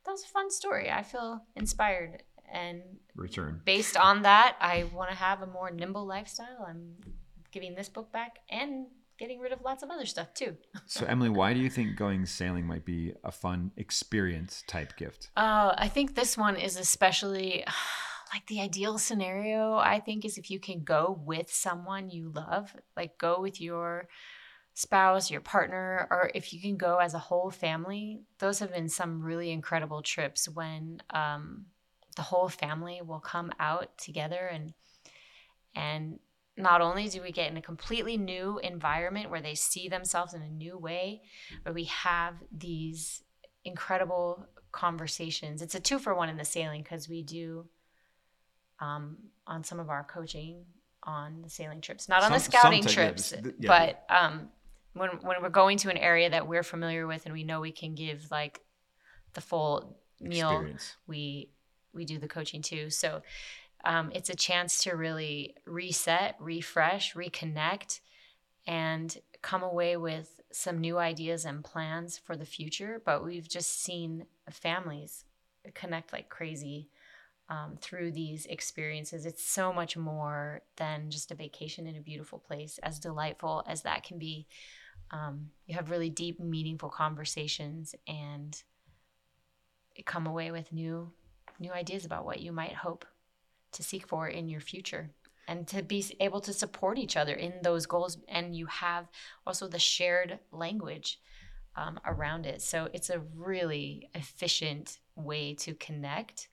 That 0.09 0.13
was 0.13 0.23
a 0.23 0.29
fun 0.29 0.49
story. 0.49 0.89
I 0.89 1.03
feel 1.03 1.39
inspired. 1.55 2.23
And 2.51 2.81
return 3.15 3.61
based 3.63 3.95
on 3.95 4.23
that, 4.23 4.55
I 4.59 4.85
want 4.91 5.11
to 5.11 5.15
have 5.15 5.43
a 5.43 5.45
more 5.45 5.69
nimble 5.69 6.03
lifestyle. 6.07 6.65
I'm 6.67 6.95
giving 7.51 7.75
this 7.75 7.89
book 7.89 8.11
back 8.11 8.39
and 8.49 8.87
getting 9.19 9.39
rid 9.39 9.51
of 9.51 9.61
lots 9.61 9.83
of 9.83 9.91
other 9.91 10.07
stuff 10.07 10.33
too. 10.33 10.57
So, 10.87 11.05
Emily, 11.05 11.29
why 11.29 11.53
do 11.53 11.59
you 11.59 11.69
think 11.69 11.95
going 11.95 12.25
sailing 12.25 12.65
might 12.65 12.85
be 12.85 13.13
a 13.23 13.31
fun 13.31 13.69
experience 13.77 14.63
type 14.65 14.97
gift? 14.97 15.29
Uh, 15.37 15.75
I 15.77 15.87
think 15.87 16.15
this 16.15 16.35
one 16.35 16.55
is 16.55 16.75
especially 16.75 17.63
like 18.33 18.47
the 18.47 18.61
ideal 18.61 18.97
scenario. 18.97 19.75
I 19.75 19.99
think 19.99 20.25
is 20.25 20.39
if 20.39 20.49
you 20.49 20.59
can 20.59 20.83
go 20.83 21.21
with 21.23 21.53
someone 21.53 22.09
you 22.09 22.31
love, 22.33 22.75
like 22.97 23.19
go 23.19 23.39
with 23.39 23.61
your 23.61 24.07
spouse, 24.79 25.29
your 25.29 25.41
partner, 25.41 26.07
or 26.09 26.31
if 26.33 26.53
you 26.53 26.61
can 26.61 26.77
go 26.77 26.99
as 26.99 27.13
a 27.13 27.19
whole 27.19 27.51
family. 27.51 28.21
Those 28.37 28.59
have 28.59 28.73
been 28.73 28.87
some 28.87 29.21
really 29.21 29.51
incredible 29.51 30.01
trips 30.01 30.47
when 30.47 31.01
um, 31.09 31.65
the 32.15 32.21
whole 32.21 32.47
family 32.47 33.01
will 33.01 33.19
come 33.19 33.51
out 33.59 33.97
together 33.97 34.49
and 34.51 34.73
and 35.75 36.19
not 36.55 36.79
only 36.79 37.09
do 37.09 37.21
we 37.21 37.31
get 37.31 37.51
in 37.51 37.57
a 37.57 37.61
completely 37.61 38.15
new 38.15 38.57
environment 38.59 39.29
where 39.29 39.41
they 39.41 39.55
see 39.55 39.89
themselves 39.89 40.33
in 40.33 40.41
a 40.41 40.49
new 40.49 40.77
way, 40.77 41.21
but 41.63 41.73
we 41.73 41.85
have 41.85 42.35
these 42.51 43.23
incredible 43.63 44.45
conversations. 44.71 45.61
It's 45.61 45.75
a 45.75 45.79
two 45.79 45.99
for 45.99 46.15
one 46.15 46.29
in 46.29 46.37
the 46.37 46.45
sailing 46.45 46.83
because 46.83 47.07
we 47.07 47.21
do 47.21 47.65
um, 48.79 49.17
on 49.45 49.63
some 49.63 49.79
of 49.79 49.89
our 49.89 50.03
coaching 50.03 50.65
on 51.03 51.41
the 51.41 51.49
sailing 51.49 51.81
trips, 51.81 52.09
not 52.09 52.23
on 52.23 52.31
the 52.31 52.39
scouting 52.39 52.85
trips, 52.85 53.33
yeah. 53.33 53.51
but 53.61 54.03
um, 54.09 54.49
when 54.93 55.09
when 55.21 55.41
we're 55.41 55.49
going 55.49 55.77
to 55.79 55.89
an 55.89 55.97
area 55.97 56.29
that 56.29 56.47
we're 56.47 56.63
familiar 56.63 57.07
with 57.07 57.25
and 57.25 57.33
we 57.33 57.43
know 57.43 57.61
we 57.61 57.71
can 57.71 57.95
give 57.95 58.29
like 58.31 58.61
the 59.33 59.41
full 59.41 59.97
meal 60.19 60.51
Experience. 60.51 60.95
we 61.07 61.49
we 61.93 62.05
do 62.05 62.17
the 62.17 62.27
coaching 62.27 62.61
too. 62.61 62.89
So 62.89 63.21
um, 63.85 64.11
it's 64.13 64.29
a 64.29 64.35
chance 64.35 64.83
to 64.83 64.91
really 64.91 65.55
reset 65.65 66.35
refresh 66.39 67.13
reconnect 67.13 68.01
and 68.67 69.17
come 69.41 69.63
away 69.63 69.97
with 69.97 70.41
some 70.51 70.79
new 70.79 70.97
ideas 70.97 71.45
and 71.45 71.63
plans 71.63 72.17
for 72.17 72.35
the 72.35 72.45
future. 72.45 73.01
But 73.03 73.23
we've 73.23 73.47
just 73.47 73.83
seen 73.83 74.25
families 74.49 75.25
connect 75.73 76.13
like 76.13 76.29
crazy 76.29 76.89
um, 77.49 77.77
through 77.81 78.11
these 78.11 78.45
experiences. 78.45 79.25
It's 79.25 79.43
so 79.43 79.73
much 79.73 79.97
more 79.97 80.61
than 80.77 81.09
just 81.09 81.31
a 81.31 81.35
vacation 81.35 81.87
in 81.87 81.95
a 81.95 82.01
beautiful 82.01 82.39
place 82.39 82.79
as 82.83 82.99
delightful 82.99 83.63
as 83.67 83.81
that 83.83 84.03
can 84.03 84.19
be 84.19 84.47
um, 85.11 85.49
you 85.65 85.75
have 85.75 85.89
really 85.89 86.09
deep 86.09 86.39
meaningful 86.39 86.89
conversations 86.89 87.95
and 88.07 88.61
come 90.05 90.27
away 90.27 90.51
with 90.51 90.71
new 90.71 91.11
new 91.59 91.71
ideas 91.71 92.05
about 92.05 92.25
what 92.25 92.39
you 92.39 92.53
might 92.53 92.73
hope 92.73 93.05
to 93.71 93.83
seek 93.83 94.07
for 94.07 94.27
in 94.27 94.47
your 94.47 94.61
future. 94.61 95.09
And 95.47 95.67
to 95.67 95.81
be 95.81 96.05
able 96.19 96.39
to 96.41 96.53
support 96.53 96.97
each 96.97 97.17
other 97.17 97.33
in 97.33 97.53
those 97.63 97.85
goals 97.85 98.17
and 98.27 98.55
you 98.55 98.67
have 98.67 99.07
also 99.45 99.67
the 99.67 99.79
shared 99.79 100.39
language 100.51 101.19
um, 101.75 101.99
around 102.05 102.45
it. 102.45 102.61
So 102.61 102.87
it's 102.93 103.09
a 103.09 103.21
really 103.35 104.09
efficient 104.13 104.99
way 105.15 105.53
to 105.55 105.73
connect. 105.73 106.49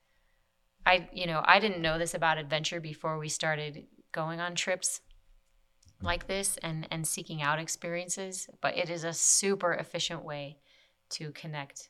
I 0.85 1.09
you 1.13 1.27
know 1.27 1.43
i 1.45 1.59
didn't 1.59 1.83
know 1.83 1.99
this 1.99 2.15
about 2.15 2.39
adventure 2.39 2.81
before 2.81 3.19
we 3.19 3.29
started 3.29 3.87
going 4.13 4.39
on 4.39 4.55
trips 4.55 5.01
like 6.03 6.27
this 6.27 6.59
and 6.63 6.87
and 6.91 7.07
seeking 7.07 7.41
out 7.41 7.59
experiences 7.59 8.49
but 8.61 8.77
it 8.77 8.91
is 8.91 9.03
a 9.05 9.13
super 9.13 9.73
efficient 9.73 10.25
way 10.25 10.59
to 11.09 11.31
connect 11.33 11.89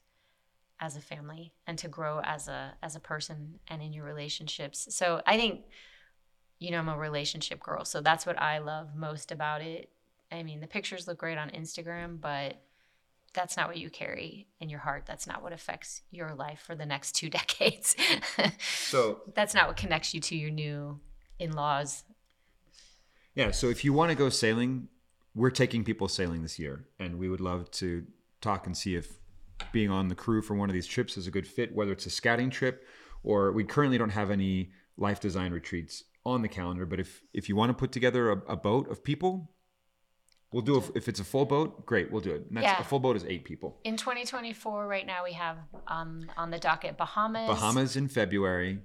as 0.81 0.97
a 0.97 1.01
family 1.01 1.53
and 1.67 1.79
to 1.79 1.89
grow 1.89 2.21
as 2.23 2.49
a 2.49 2.75
as 2.83 2.97
a 2.97 3.01
person 3.01 3.59
and 3.69 3.83
in 3.83 3.93
your 3.93 4.05
relationships. 4.05 4.95
So 4.95 5.23
I 5.27 5.37
think 5.37 5.63
you 6.59 6.71
know 6.71 6.79
I'm 6.79 6.89
a 6.89 6.99
relationship 6.99 7.61
girl. 7.61 7.85
So 7.85 8.01
that's 8.01 8.27
what 8.27 8.41
I 8.41 8.59
love 8.59 8.95
most 8.95 9.33
about 9.33 9.63
it. 9.63 9.91
I 10.31 10.43
mean, 10.43 10.61
the 10.61 10.67
pictures 10.67 11.07
look 11.07 11.19
great 11.19 11.39
on 11.39 11.51
Instagram, 11.51 12.21
but 12.21 12.61
that's 13.33 13.57
not 13.57 13.69
what 13.69 13.77
you 13.77 13.91
carry 13.91 14.49
in 14.61 14.69
your 14.69 14.81
heart. 14.81 15.05
That's 15.07 15.27
not 15.27 15.43
what 15.43 15.53
affects 15.53 16.03
your 16.11 16.35
life 16.35 16.61
for 16.67 16.75
the 16.75 16.87
next 16.87 17.13
2 17.13 17.31
decades. 17.31 17.95
So, 18.59 19.21
that's 19.35 19.55
not 19.55 19.69
what 19.69 19.77
connects 19.77 20.15
you 20.15 20.21
to 20.21 20.37
your 20.37 20.51
new 20.51 21.01
in-laws. 21.39 22.03
Yeah, 23.37 23.53
so 23.53 23.69
if 23.69 23.85
you 23.85 23.93
want 23.93 24.11
to 24.11 24.17
go 24.17 24.29
sailing, 24.29 24.89
we're 25.35 25.51
taking 25.51 25.85
people 25.85 26.09
sailing 26.09 26.43
this 26.43 26.59
year, 26.59 26.87
and 26.99 27.19
we 27.19 27.29
would 27.29 27.41
love 27.41 27.71
to 27.73 28.05
talk 28.41 28.67
and 28.67 28.77
see 28.77 28.97
if 28.97 29.21
being 29.73 29.91
on 29.91 30.09
the 30.09 30.15
crew 30.15 30.43
for 30.43 30.55
one 30.55 30.69
of 30.69 30.75
these 30.75 30.87
trips 30.87 31.17
is 31.17 31.27
a 31.27 31.31
good 31.31 31.47
fit, 31.47 31.75
whether 31.75 31.93
it's 31.93 32.07
a 32.07 32.11
scouting 32.11 32.51
trip 32.51 32.85
or 33.23 33.53
we 33.53 33.65
currently 33.65 33.99
don't 33.99 34.11
have 34.11 34.31
any 34.31 34.71
life 34.97 35.21
design 35.21 35.53
retreats 35.53 36.05
on 36.25 36.43
the 36.43 36.49
calendar. 36.49 36.87
But 36.87 37.01
if 37.01 37.23
if 37.35 37.49
you 37.49 37.57
want 37.57 37.71
to 37.71 37.75
put 37.75 37.93
together 37.93 38.31
a, 38.31 38.53
a 38.53 38.57
boat 38.57 38.91
of 38.91 39.03
people, 39.05 39.51
we'll 40.53 40.63
do. 40.63 40.79
it. 40.79 40.85
if 40.95 41.09
it's 41.09 41.21
a 41.21 41.25
full 41.25 41.45
boat, 41.45 41.85
great, 41.87 42.11
we'll 42.11 42.21
do 42.21 42.31
it. 42.31 42.47
And 42.49 42.57
that's, 42.57 42.65
Yeah. 42.65 42.81
A 42.81 42.85
full 42.85 43.01
boat 43.01 43.17
is 43.17 43.25
eight 43.25 43.45
people. 43.45 43.79
In 43.85 43.97
2024 43.97 44.87
right 44.87 45.07
now 45.07 45.25
we 45.25 45.33
have 45.33 45.59
um, 45.89 46.31
on 46.37 46.51
the 46.51 46.59
docket 46.59 46.97
Bahamas. 46.97 47.49
Bahamas 47.49 47.97
in 47.97 48.09
February, 48.09 48.79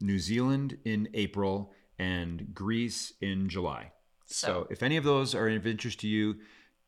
New 0.00 0.18
Zealand 0.18 0.78
in 0.84 1.08
April, 1.14 1.72
and 1.98 2.54
Greece 2.54 3.12
in 3.20 3.48
July. 3.48 3.92
So, 4.26 4.46
So- 4.46 4.66
if 4.70 4.82
any 4.82 4.96
of 4.96 5.04
those 5.04 5.34
are 5.34 5.48
of 5.48 5.66
interest 5.66 6.00
to 6.00 6.08
you, 6.08 6.40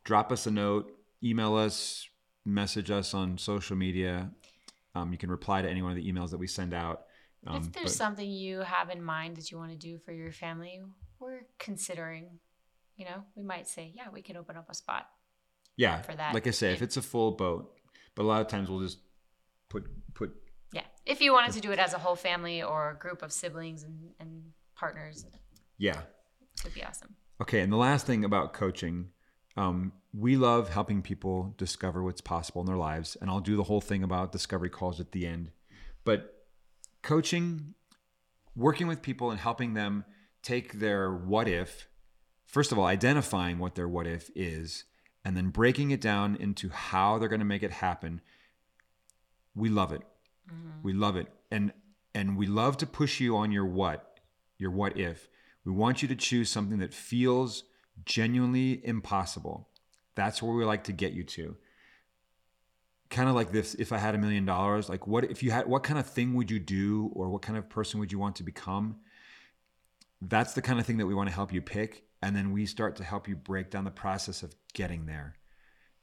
drop 0.04 0.32
us 0.32 0.46
a 0.46 0.50
note, 0.50 0.90
email 1.22 1.54
us, 1.56 2.08
message 2.44 2.90
us 2.90 3.14
on 3.14 3.38
social 3.38 3.76
media. 3.76 4.30
Um, 4.94 5.12
you 5.12 5.18
can 5.18 5.30
reply 5.30 5.62
to 5.62 5.68
any 5.68 5.82
one 5.82 5.90
of 5.90 5.96
the 5.96 6.10
emails 6.10 6.30
that 6.30 6.38
we 6.38 6.46
send 6.46 6.72
out. 6.74 7.06
Um, 7.46 7.56
if 7.56 7.72
there's 7.72 7.84
but- 7.86 7.92
something 7.92 8.30
you 8.30 8.60
have 8.60 8.90
in 8.90 9.02
mind 9.02 9.36
that 9.36 9.50
you 9.50 9.58
want 9.58 9.70
to 9.72 9.76
do 9.78 9.98
for 9.98 10.12
your 10.12 10.32
family, 10.32 10.80
we're 11.18 11.42
considering, 11.58 12.38
you 12.96 13.04
know, 13.04 13.24
we 13.34 13.42
might 13.42 13.66
say, 13.68 13.92
yeah, 13.94 14.08
we 14.10 14.22
can 14.22 14.36
open 14.36 14.56
up 14.56 14.68
a 14.70 14.74
spot. 14.74 15.08
yeah, 15.76 16.00
for 16.02 16.14
that. 16.14 16.32
like 16.34 16.46
I 16.46 16.50
say, 16.52 16.72
if 16.72 16.82
it's 16.82 16.96
a 16.96 17.02
full 17.02 17.32
boat, 17.32 17.74
but 18.14 18.22
a 18.22 18.26
lot 18.28 18.40
of 18.40 18.46
times 18.46 18.70
we'll 18.70 18.80
just 18.80 18.98
put 19.68 19.84
put 20.14 20.32
Yeah. 20.72 20.84
If 21.04 21.20
you 21.20 21.32
wanted 21.32 21.52
to 21.54 21.60
do 21.60 21.72
it 21.72 21.78
as 21.80 21.92
a 21.94 21.98
whole 21.98 22.14
family 22.16 22.62
or 22.62 22.90
a 22.90 22.94
group 22.96 23.22
of 23.22 23.32
siblings 23.32 23.82
and, 23.82 24.12
and 24.20 24.52
partners, 24.76 25.26
yeah. 25.78 26.00
it 26.58 26.64
would 26.64 26.74
be 26.74 26.84
awesome. 26.84 27.14
Okay, 27.40 27.60
and 27.60 27.72
the 27.72 27.76
last 27.76 28.06
thing 28.06 28.24
about 28.24 28.52
coaching, 28.52 29.10
um, 29.56 29.92
we 30.12 30.36
love 30.36 30.68
helping 30.68 31.02
people 31.02 31.54
discover 31.58 32.02
what's 32.02 32.20
possible 32.20 32.60
in 32.60 32.66
their 32.66 32.76
lives, 32.76 33.16
and 33.20 33.30
I'll 33.30 33.40
do 33.40 33.56
the 33.56 33.64
whole 33.64 33.80
thing 33.80 34.02
about 34.02 34.32
discovery 34.32 34.70
calls 34.70 35.00
at 35.00 35.12
the 35.12 35.26
end. 35.26 35.50
But 36.04 36.46
coaching, 37.02 37.74
working 38.54 38.86
with 38.86 39.02
people 39.02 39.30
and 39.30 39.40
helping 39.40 39.74
them 39.74 40.04
take 40.42 40.74
their 40.74 41.12
what 41.12 41.48
if, 41.48 41.88
first 42.46 42.72
of 42.72 42.78
all, 42.78 42.86
identifying 42.86 43.58
what 43.58 43.74
their 43.74 43.88
what 43.88 44.06
if 44.06 44.30
is, 44.34 44.84
and 45.24 45.36
then 45.36 45.48
breaking 45.48 45.90
it 45.90 46.00
down 46.00 46.36
into 46.36 46.68
how 46.68 47.18
they're 47.18 47.28
going 47.28 47.40
to 47.40 47.46
make 47.46 47.62
it 47.62 47.72
happen. 47.72 48.20
We 49.54 49.68
love 49.68 49.92
it. 49.92 50.02
We 50.82 50.92
love 50.92 51.16
it. 51.16 51.28
And 51.50 51.72
and 52.14 52.36
we 52.36 52.46
love 52.46 52.76
to 52.78 52.86
push 52.86 53.18
you 53.20 53.36
on 53.36 53.50
your 53.50 53.64
what, 53.66 54.13
your 54.58 54.70
what 54.70 54.98
if. 54.98 55.28
We 55.64 55.72
want 55.72 56.02
you 56.02 56.08
to 56.08 56.16
choose 56.16 56.50
something 56.50 56.78
that 56.78 56.92
feels 56.92 57.64
genuinely 58.04 58.84
impossible. 58.84 59.68
That's 60.14 60.42
where 60.42 60.54
we 60.54 60.64
like 60.64 60.84
to 60.84 60.92
get 60.92 61.12
you 61.12 61.24
to. 61.24 61.56
Kind 63.10 63.28
of 63.28 63.34
like 63.34 63.52
this 63.52 63.74
if 63.74 63.92
I 63.92 63.98
had 63.98 64.14
a 64.14 64.18
million 64.18 64.44
dollars, 64.44 64.88
like 64.88 65.06
what 65.06 65.24
if 65.24 65.42
you 65.42 65.50
had 65.50 65.66
what 65.66 65.82
kind 65.82 65.98
of 65.98 66.06
thing 66.06 66.34
would 66.34 66.50
you 66.50 66.58
do 66.58 67.10
or 67.14 67.28
what 67.28 67.42
kind 67.42 67.58
of 67.58 67.68
person 67.68 68.00
would 68.00 68.12
you 68.12 68.18
want 68.18 68.36
to 68.36 68.42
become? 68.42 68.96
That's 70.20 70.54
the 70.54 70.62
kind 70.62 70.80
of 70.80 70.86
thing 70.86 70.96
that 70.98 71.06
we 71.06 71.14
want 71.14 71.28
to 71.28 71.34
help 71.34 71.52
you 71.52 71.60
pick 71.60 72.04
and 72.22 72.34
then 72.34 72.52
we 72.52 72.64
start 72.66 72.96
to 72.96 73.04
help 73.04 73.28
you 73.28 73.36
break 73.36 73.70
down 73.70 73.84
the 73.84 73.90
process 73.90 74.42
of 74.42 74.54
getting 74.72 75.06
there. 75.06 75.34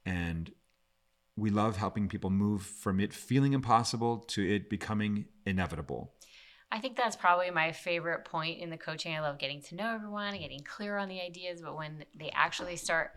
And 0.06 0.52
we 1.36 1.50
love 1.50 1.76
helping 1.76 2.08
people 2.08 2.30
move 2.30 2.62
from 2.62 3.00
it 3.00 3.12
feeling 3.12 3.52
impossible 3.52 4.18
to 4.18 4.48
it 4.48 4.70
becoming 4.70 5.26
inevitable. 5.44 6.14
I 6.72 6.80
think 6.80 6.96
that's 6.96 7.16
probably 7.16 7.50
my 7.50 7.70
favorite 7.72 8.24
point 8.24 8.60
in 8.60 8.70
the 8.70 8.78
coaching. 8.78 9.14
I 9.14 9.20
love 9.20 9.38
getting 9.38 9.60
to 9.64 9.74
know 9.74 9.94
everyone 9.94 10.38
getting 10.38 10.64
clear 10.64 10.96
on 10.96 11.10
the 11.10 11.20
ideas, 11.20 11.60
but 11.60 11.76
when 11.76 12.06
they 12.18 12.30
actually 12.30 12.76
start 12.76 13.10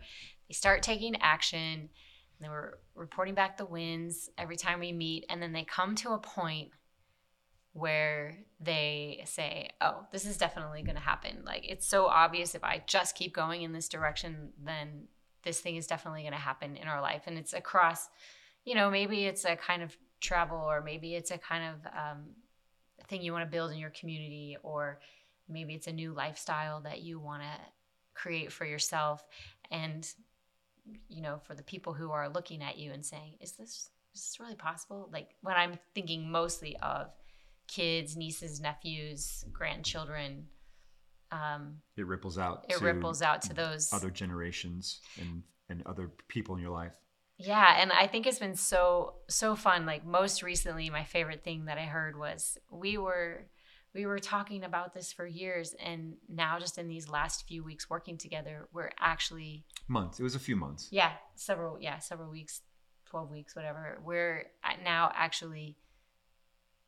they 0.46 0.52
start 0.52 0.82
taking 0.82 1.16
action, 1.22 1.88
then 2.38 2.50
we're 2.50 2.74
reporting 2.94 3.34
back 3.34 3.56
the 3.56 3.64
wins 3.64 4.28
every 4.36 4.56
time 4.56 4.78
we 4.78 4.92
meet, 4.92 5.24
and 5.30 5.42
then 5.42 5.52
they 5.52 5.64
come 5.64 5.94
to 5.96 6.10
a 6.10 6.18
point 6.18 6.68
where 7.72 8.36
they 8.60 9.22
say, 9.24 9.70
"Oh, 9.80 10.06
this 10.12 10.26
is 10.26 10.36
definitely 10.36 10.82
going 10.82 10.96
to 10.96 11.00
happen." 11.00 11.42
Like 11.42 11.64
it's 11.66 11.88
so 11.88 12.06
obvious 12.06 12.54
if 12.54 12.62
I 12.62 12.82
just 12.86 13.16
keep 13.16 13.34
going 13.34 13.62
in 13.62 13.72
this 13.72 13.88
direction, 13.88 14.50
then 14.62 15.08
this 15.44 15.60
thing 15.60 15.76
is 15.76 15.86
definitely 15.86 16.22
going 16.22 16.32
to 16.32 16.38
happen 16.38 16.76
in 16.76 16.88
our 16.88 17.00
life, 17.00 17.22
and 17.26 17.38
it's 17.38 17.54
across. 17.54 18.10
You 18.66 18.74
know, 18.74 18.90
maybe 18.90 19.24
it's 19.24 19.46
a 19.46 19.56
kind 19.56 19.82
of 19.82 19.96
travel, 20.20 20.58
or 20.58 20.82
maybe 20.82 21.14
it's 21.14 21.30
a 21.30 21.38
kind 21.38 21.64
of 21.64 21.86
um, 21.86 22.24
thing 23.08 23.22
you 23.22 23.32
want 23.32 23.44
to 23.44 23.50
build 23.50 23.72
in 23.72 23.78
your 23.78 23.90
community, 23.90 24.56
or 24.62 25.00
maybe 25.48 25.74
it's 25.74 25.86
a 25.86 25.92
new 25.92 26.12
lifestyle 26.12 26.80
that 26.82 27.02
you 27.02 27.18
want 27.18 27.42
to 27.42 27.48
create 28.14 28.52
for 28.52 28.64
yourself, 28.64 29.24
and 29.70 30.08
you 31.08 31.20
know, 31.22 31.38
for 31.38 31.54
the 31.54 31.62
people 31.64 31.92
who 31.92 32.10
are 32.12 32.28
looking 32.28 32.62
at 32.62 32.78
you 32.78 32.92
and 32.92 33.04
saying, 33.04 33.34
"Is 33.40 33.52
this 33.52 33.90
is 34.14 34.22
this 34.22 34.36
really 34.40 34.54
possible?" 34.54 35.08
Like 35.12 35.34
when 35.42 35.56
I'm 35.56 35.78
thinking 35.94 36.30
mostly 36.30 36.76
of 36.78 37.12
kids, 37.66 38.16
nieces, 38.16 38.60
nephews, 38.60 39.44
grandchildren, 39.52 40.46
um, 41.32 41.80
It 41.96 42.06
ripples 42.06 42.38
out. 42.38 42.66
it 42.68 42.80
ripples 42.80 43.22
out 43.22 43.42
to 43.42 43.54
those 43.54 43.92
other 43.92 44.10
generations 44.10 45.00
and 45.20 45.42
and 45.68 45.82
other 45.86 46.12
people 46.28 46.54
in 46.54 46.62
your 46.62 46.70
life. 46.70 46.94
Yeah, 47.38 47.76
and 47.78 47.92
I 47.92 48.06
think 48.06 48.26
it's 48.26 48.38
been 48.38 48.56
so 48.56 49.14
so 49.28 49.54
fun. 49.56 49.84
Like 49.86 50.04
most 50.06 50.42
recently, 50.42 50.88
my 50.90 51.04
favorite 51.04 51.44
thing 51.44 51.66
that 51.66 51.78
I 51.78 51.84
heard 51.84 52.18
was 52.18 52.56
we 52.70 52.96
were 52.96 53.46
we 53.94 54.06
were 54.06 54.18
talking 54.18 54.64
about 54.64 54.94
this 54.94 55.12
for 55.12 55.26
years, 55.26 55.74
and 55.82 56.14
now 56.28 56.58
just 56.58 56.78
in 56.78 56.88
these 56.88 57.08
last 57.08 57.46
few 57.46 57.62
weeks 57.64 57.88
working 57.90 58.16
together, 58.18 58.68
we're 58.72 58.90
actually 58.98 59.64
Months. 59.88 60.18
It 60.18 60.22
was 60.22 60.34
a 60.34 60.40
few 60.40 60.56
months. 60.56 60.88
yeah 60.90 61.12
several 61.34 61.78
yeah 61.80 61.98
several 61.98 62.30
weeks, 62.30 62.62
twelve 63.04 63.30
weeks, 63.30 63.54
whatever. 63.54 63.98
We're 64.04 64.46
now 64.82 65.12
actually 65.14 65.76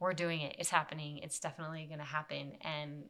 we're 0.01 0.13
doing 0.13 0.41
it. 0.43 0.57
It's 0.59 0.71
happening. 0.71 1.19
It's 1.19 1.41
definitely 1.41 1.87
going 1.87 1.99
to 1.99 2.05
happen, 2.05 2.53
and 2.63 3.05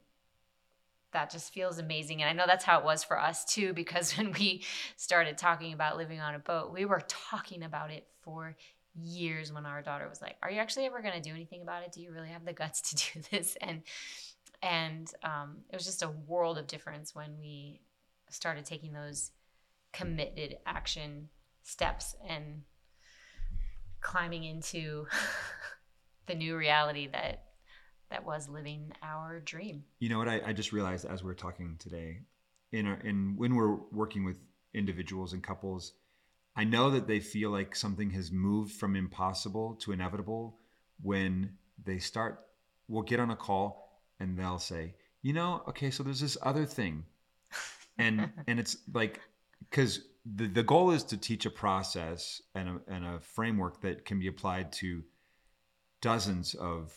that 1.12 1.30
just 1.30 1.52
feels 1.52 1.78
amazing. 1.78 2.22
And 2.22 2.28
I 2.28 2.32
know 2.32 2.46
that's 2.46 2.64
how 2.64 2.78
it 2.78 2.84
was 2.84 3.02
for 3.02 3.18
us 3.18 3.44
too, 3.44 3.72
because 3.72 4.12
when 4.16 4.32
we 4.32 4.64
started 4.96 5.38
talking 5.38 5.72
about 5.72 5.96
living 5.96 6.20
on 6.20 6.34
a 6.34 6.38
boat, 6.38 6.72
we 6.72 6.84
were 6.84 7.02
talking 7.08 7.62
about 7.62 7.90
it 7.90 8.06
for 8.22 8.56
years 9.00 9.52
when 9.52 9.64
our 9.64 9.82
daughter 9.82 10.08
was 10.08 10.20
like, 10.20 10.36
Are 10.42 10.50
you 10.50 10.58
actually 10.58 10.86
ever 10.86 11.00
gonna 11.00 11.20
do 11.20 11.30
anything 11.30 11.62
about 11.62 11.82
it? 11.82 11.92
Do 11.92 12.00
you 12.02 12.12
really 12.12 12.28
have 12.28 12.44
the 12.44 12.52
guts 12.52 12.82
to 12.82 12.96
do 13.14 13.26
this? 13.30 13.56
And 13.60 13.82
and 14.62 15.12
um, 15.22 15.58
it 15.70 15.76
was 15.76 15.84
just 15.84 16.02
a 16.02 16.08
world 16.08 16.58
of 16.58 16.66
difference 16.66 17.14
when 17.14 17.38
we 17.40 17.80
started 18.28 18.64
taking 18.64 18.92
those 18.92 19.30
committed 19.92 20.56
action 20.66 21.28
steps 21.62 22.16
and 22.28 22.62
climbing 24.00 24.44
into 24.44 25.06
the 26.26 26.34
new 26.34 26.56
reality 26.56 27.08
that 27.12 27.47
that 28.10 28.24
was 28.24 28.48
living 28.48 28.92
our 29.02 29.40
dream. 29.40 29.84
You 29.98 30.08
know 30.08 30.18
what? 30.18 30.28
I, 30.28 30.40
I 30.46 30.52
just 30.52 30.72
realized 30.72 31.04
as 31.04 31.22
we 31.22 31.30
are 31.30 31.34
talking 31.34 31.76
today, 31.78 32.20
in 32.72 32.86
our, 32.86 32.98
in 33.00 33.34
when 33.36 33.54
we're 33.54 33.76
working 33.92 34.24
with 34.24 34.38
individuals 34.74 35.32
and 35.32 35.42
couples, 35.42 35.92
I 36.56 36.64
know 36.64 36.90
that 36.90 37.06
they 37.06 37.20
feel 37.20 37.50
like 37.50 37.76
something 37.76 38.10
has 38.10 38.32
moved 38.32 38.72
from 38.72 38.96
impossible 38.96 39.74
to 39.76 39.92
inevitable 39.92 40.58
when 41.02 41.52
they 41.84 41.98
start. 41.98 42.46
We'll 42.88 43.02
get 43.02 43.20
on 43.20 43.30
a 43.30 43.36
call 43.36 44.02
and 44.20 44.38
they'll 44.38 44.58
say, 44.58 44.94
"You 45.22 45.32
know, 45.32 45.62
okay, 45.68 45.90
so 45.90 46.02
there's 46.02 46.20
this 46.20 46.36
other 46.42 46.64
thing," 46.64 47.04
and 47.98 48.30
and 48.46 48.58
it's 48.58 48.76
like 48.92 49.20
because 49.70 50.00
the 50.24 50.46
the 50.46 50.62
goal 50.62 50.90
is 50.90 51.04
to 51.04 51.16
teach 51.16 51.46
a 51.46 51.50
process 51.50 52.42
and 52.54 52.68
a, 52.68 52.80
and 52.88 53.04
a 53.04 53.20
framework 53.20 53.80
that 53.82 54.04
can 54.04 54.18
be 54.18 54.26
applied 54.26 54.72
to 54.72 55.04
dozens 56.00 56.54
of 56.54 56.92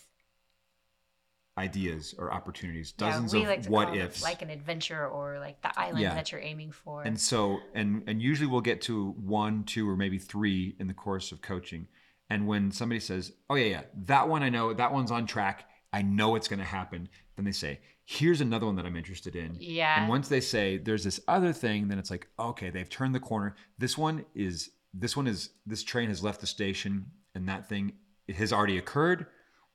ideas 1.58 2.16
or 2.18 2.34
opportunities, 2.34 2.92
dozens 2.94 3.34
of 3.34 3.44
like 3.44 3.64
to 3.64 3.70
what 3.72 3.96
ifs. 3.96 4.24
like 4.24 4.42
an 4.42 4.50
adventure 4.50 5.06
or 5.08 5.40
like 5.40 5.62
the 5.62 5.78
island 5.80 6.00
Yeah. 6.00 6.14
that 6.16 6.32
you're 6.32 6.42
aiming 6.42 6.72
for. 6.72 7.04
and 7.04 7.20
so 7.20 7.60
and 7.74 8.04
and 8.08 8.22
usually 8.22 8.48
we'll 8.48 8.62
get 8.62 8.82
to 8.84 9.12
one, 9.20 9.64
two, 9.64 9.88
or 9.90 9.96
maybe 9.98 10.18
three 10.18 10.76
in 10.80 10.88
the 10.88 10.94
course 10.94 11.32
of 11.32 11.42
coaching. 11.42 11.88
And 12.30 12.48
when 12.48 12.72
somebody 12.72 13.02
says, 13.02 13.34
"Oh 13.50 13.56
yeah, 13.56 13.66
yeah, 13.66 13.82
that 14.06 14.30
one 14.30 14.42
I 14.44 14.50
know, 14.50 14.74
that 14.74 14.94
one's 14.94 15.12
on 15.12 15.26
track. 15.26 15.66
I 15.92 16.02
know 16.02 16.36
it's 16.36 16.48
going 16.48 16.60
to 16.60 16.66
happen," 16.66 17.10
then 17.36 17.44
they 17.44 17.52
say, 17.52 17.82
"Here's 18.06 18.40
another 18.40 18.66
one 18.66 18.78
that 18.78 18.86
I'm 18.86 18.96
interested 18.96 19.36
in." 19.36 19.58
yeah, 19.60 20.00
And 20.00 20.08
once 20.10 20.30
they 20.30 20.40
say 20.40 20.78
there's 20.78 21.04
this 21.04 21.20
other 21.28 21.52
thing, 21.52 21.90
then 21.90 22.00
it's 22.00 22.10
like, 22.10 22.28
okay, 22.40 22.70
they've 22.70 22.90
turned 22.90 23.14
the 23.14 23.20
corner. 23.20 23.56
This 23.78 23.98
one 23.98 24.26
is 24.34 24.70
this 24.94 25.18
one 25.18 25.28
is 25.28 25.50
this 25.66 25.84
train 25.84 26.08
has 26.08 26.24
left 26.24 26.40
the 26.40 26.48
station, 26.48 27.08
and 27.36 27.50
that 27.50 27.68
thing 27.68 27.94
it 28.28 28.38
has 28.38 28.54
already 28.54 28.78
occurred, 28.78 29.26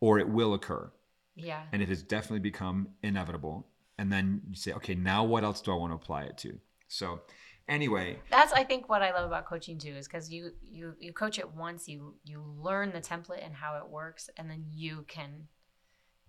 or 0.01 0.19
it 0.19 0.29
will 0.29 0.55
occur, 0.55 0.91
yeah, 1.37 1.63
and 1.73 1.81
it 1.83 1.89
has 1.89 2.03
definitely 2.03 2.41
become 2.41 2.89
inevitable. 3.03 3.69
And 3.99 4.13
then 4.13 4.43
you 4.49 4.57
say, 4.57 4.73
okay, 4.73 4.95
now 4.95 5.25
what 5.25 5.43
else 5.45 5.61
do 5.63 5.73
I 5.73 5.75
want 5.75 5.91
to 5.93 5.95
apply 5.95 6.25
it 6.25 6.37
to? 6.39 6.59
So, 6.89 7.21
anyway, 7.69 8.19
that's 8.31 8.53
I 8.53 8.63
think 8.65 8.89
what 8.89 9.03
I 9.03 9.13
love 9.13 9.25
about 9.27 9.47
coaching 9.47 9.79
too 9.79 9.95
is 9.97 10.07
because 10.07 10.31
you 10.31 10.51
you 10.63 10.95
you 10.99 11.13
coach 11.13 11.39
it 11.39 11.55
once, 11.55 11.89
you 11.89 12.15
you 12.25 12.43
learn 12.59 12.93
the 12.93 13.01
template 13.01 13.45
and 13.45 13.55
how 13.55 13.77
it 13.79 13.89
works, 13.89 14.29
and 14.37 14.51
then 14.51 14.65
you 14.71 15.05
can, 15.09 15.49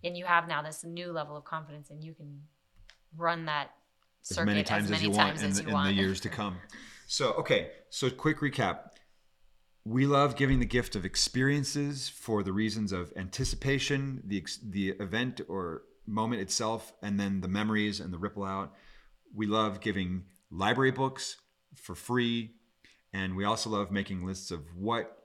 and 0.03 0.15
you 0.15 0.25
have 0.25 0.47
now 0.47 0.61
this 0.61 0.83
new 0.83 1.11
level 1.11 1.35
of 1.35 1.43
confidence, 1.43 1.89
and 1.89 2.03
you 2.03 2.13
can 2.13 2.43
run 3.15 3.45
that 3.45 3.71
as 4.29 4.35
circuit 4.35 4.45
many 4.45 4.63
times 4.63 4.91
as, 4.91 5.01
you 5.03 5.09
want 5.11 5.29
times 5.29 5.43
in, 5.43 5.49
as 5.49 5.57
the- 5.57 5.63
you 5.63 5.67
in 5.69 5.73
want. 5.73 5.87
the 5.87 5.93
years 5.93 6.19
to 6.21 6.29
come. 6.29 6.57
So, 7.07 7.31
okay, 7.33 7.71
so 7.89 8.09
quick 8.09 8.39
recap. 8.39 8.91
We 9.87 10.05
love 10.05 10.35
giving 10.35 10.59
the 10.59 10.65
gift 10.65 10.97
of 10.97 11.05
experiences 11.05 12.09
for 12.09 12.43
the 12.43 12.51
reasons 12.51 12.91
of 12.91 13.13
anticipation, 13.15 14.21
the 14.25 14.43
the 14.61 14.89
event 14.89 15.39
or 15.47 15.83
moment 16.05 16.41
itself, 16.41 16.91
and 17.01 17.17
then 17.17 17.39
the 17.39 17.47
memories 17.47 18.01
and 18.01 18.11
the 18.13 18.17
ripple 18.17 18.43
out. 18.43 18.73
We 19.33 19.47
love 19.47 19.79
giving 19.79 20.25
library 20.51 20.91
books 20.91 21.37
for 21.73 21.95
free, 21.95 22.55
and 23.13 23.37
we 23.37 23.45
also 23.45 23.69
love 23.69 23.89
making 23.89 24.25
lists 24.25 24.51
of 24.51 24.65
what 24.75 25.23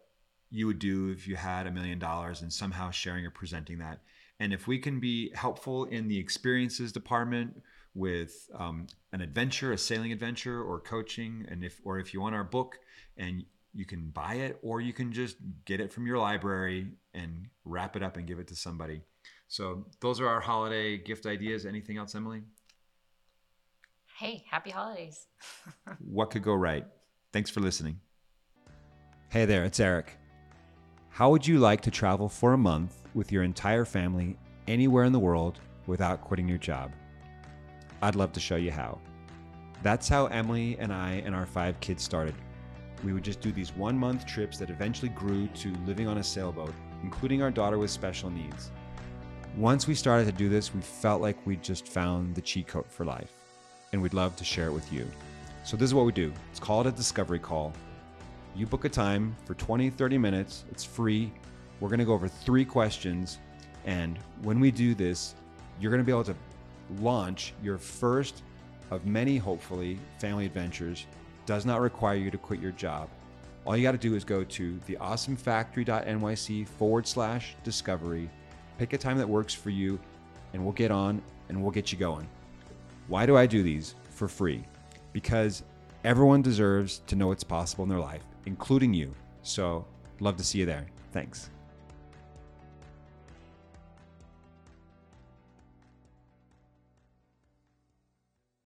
you 0.49 0.69
would 0.69 0.79
do 0.79 1.11
if 1.11 1.27
you 1.27 1.35
had 1.35 1.67
a 1.67 1.73
million 1.73 1.99
dollars 1.99 2.41
and 2.41 2.53
somehow 2.53 2.93
sharing 2.93 3.27
or 3.27 3.33
presenting 3.33 3.79
that. 3.79 3.99
And 4.39 4.53
if 4.53 4.69
we 4.69 4.79
can 4.79 5.01
be 5.01 5.33
helpful 5.35 5.87
in 5.87 6.07
the 6.07 6.19
experiences 6.21 6.93
department 6.93 7.61
with 7.95 8.49
um, 8.57 8.87
an 9.13 9.23
adventure, 9.23 9.73
a 9.73 9.79
sailing 9.79 10.13
adventure, 10.13 10.63
or 10.63 10.79
coaching, 10.79 11.47
and 11.49 11.65
if 11.65 11.81
or 11.83 11.99
if 11.99 12.15
you 12.15 12.21
want 12.21 12.37
our 12.37 12.45
book 12.45 12.79
and 13.17 13.43
you 13.75 13.87
can 13.87 14.11
buy 14.11 14.35
it 14.35 14.59
or 14.63 14.81
you 14.81 14.93
can 14.93 15.13
just 15.13 15.37
get 15.65 15.81
it 15.81 15.93
from 15.93 16.07
your 16.07 16.19
library 16.19 16.89
and 17.15 17.47
wrap 17.65 17.97
it 17.97 18.03
up 18.03 18.17
and 18.17 18.27
give 18.27 18.39
it 18.39 18.49
to 18.49 18.57
somebody. 18.57 19.03
So 19.49 19.87
those 20.01 20.21
are 20.21 20.29
our 20.29 20.41
holiday 20.41 20.97
gift 20.99 21.27
ideas. 21.27 21.67
Anything 21.67 21.99
else, 21.99 22.15
Emily? 22.15 22.43
hey, 24.23 24.45
happy 24.49 24.71
holidays. 24.71 25.27
What 25.99 26.31
could 26.31 26.45
go 26.45 26.55
right? 26.55 26.87
Thanks 27.33 27.51
for 27.51 27.59
listening. 27.59 27.99
Hey 29.31 29.47
there, 29.47 29.65
it's 29.65 29.81
Erik. 29.81 30.17
How 31.09 31.31
would 31.31 31.45
you 31.45 31.59
like 31.59 31.81
to 31.81 31.91
travel 31.91 32.29
for 32.29 32.53
a 32.53 32.59
month 32.59 33.03
with 33.15 33.33
your 33.33 33.43
entire 33.43 33.85
family 33.85 34.39
anywhere 34.69 35.05
in 35.05 35.13
the 35.13 35.19
world 35.19 35.59
without 35.87 36.21
quitting 36.21 36.49
your 36.49 36.59
job? 36.59 36.93
I'd 38.01 38.15
love 38.15 38.33
to 38.35 38.41
show 38.41 38.57
you 38.57 38.71
how. 38.71 39.01
That's 39.83 40.09
how 40.09 40.27
Emily 40.27 40.77
and 40.79 40.93
I 40.93 41.23
and 41.25 41.35
our 41.35 41.47
five 41.47 41.81
kids 41.81 42.05
started. 42.05 42.35
We 43.03 43.13
would 43.13 43.25
just 43.25 43.41
do 43.41 43.51
these 43.51 43.75
one 43.75 43.99
month 43.99 44.27
trips 44.27 44.59
that 44.59 44.71
eventually 44.71 45.09
grew 45.09 45.49
to 45.49 45.73
living 45.87 46.07
on 46.07 46.19
a 46.19 46.23
sailboat, 46.23 46.73
including 47.03 47.43
our 47.43 47.51
daughter 47.51 47.79
with 47.79 47.91
special 47.91 48.31
needs. 48.31 48.71
Once 49.57 49.87
we 49.87 49.95
started 49.95 50.25
to 50.25 50.33
do 50.33 50.49
this, 50.49 50.75
we 50.75 50.81
felt 50.81 51.21
like 51.21 51.37
we'd 51.47 51.63
just 51.63 51.87
found 51.87 52.35
the 52.35 52.41
cheat 52.41 52.67
code 52.69 52.87
for 52.89 53.05
life, 53.05 53.33
and 53.93 54.01
we'd 54.01 54.15
love 54.15 54.37
to 54.37 54.45
share 54.45 54.69
it 54.69 54.73
with 54.73 54.91
you. 54.93 55.07
So, 55.65 55.77
this 55.77 55.87
is 55.91 55.95
what 55.95 56.07
we 56.07 56.13
do 56.13 56.33
it's 56.51 56.61
called 56.61 56.87
a 56.87 56.93
discovery 56.93 57.39
call. 57.39 57.73
You 58.55 58.67
book 58.67 58.85
a 58.85 58.89
time 58.89 59.35
for 59.45 59.55
20, 59.55 59.91
30 59.91 60.19
minutes, 60.19 60.65
it's 60.71 60.85
free. 60.85 61.33
We're 61.81 61.89
to 61.99 62.05
go 62.05 62.13
over 62.13 62.29
three 62.29 62.65
questions, 62.65 63.39
and 63.85 64.19
when 64.43 64.61
we 64.61 64.71
do 64.71 64.95
this, 64.95 65.35
you're 65.81 65.91
to 66.01 66.05
be 66.05 66.13
able 66.13 66.25
to 66.25 66.37
launch 67.01 67.55
your 67.63 67.79
first 67.79 68.43
of 68.91 69.07
many, 69.07 69.39
hopefully, 69.39 69.99
family 70.19 70.47
adventures. 70.47 71.07
Does 71.47 71.67
not 71.67 71.81
require 71.81 72.17
you 72.17 72.31
to 72.31 72.39
quit 72.39 72.61
your 72.61 72.73
job. 72.73 73.09
All 73.65 73.77
you 73.77 73.83
got 73.83 73.93
to 73.93 73.99
do 73.99 74.15
is 74.15 74.25
go 74.25 74.43
to 74.43 74.81
theawesomefactory.nyc 74.89 76.69
forward 76.69 77.07
slash 77.07 77.55
discovery, 77.63 78.29
pick 78.79 78.93
a 78.93 78.99
time 78.99 79.19
that 79.19 79.29
works 79.29 79.55
for 79.55 79.71
you, 79.71 80.01
and 80.53 80.63
we'll 80.63 80.73
get 80.73 80.91
on 80.91 81.23
and 81.49 81.63
we'll 81.63 81.71
get 81.71 81.93
you 81.93 81.99
going. 81.99 82.29
Why 83.09 83.27
do 83.27 83.37
I 83.37 83.47
do 83.47 83.63
these 83.63 83.95
for 84.11 84.27
free? 84.27 84.65
Because 85.13 85.63
everyone 86.05 86.43
deserves 86.43 87.03
to 87.07 87.17
know 87.17 87.29
what's 87.29 87.45
possible 87.45 87.85
in 87.85 87.91
their 87.91 88.01
life, 88.01 88.25
including 88.47 88.95
you. 88.95 89.15
So, 89.43 89.85
love 90.21 90.37
to 90.37 90.45
see 90.45 90.59
you 90.59 90.67
there. 90.67 90.87
Thanks. 91.13 91.51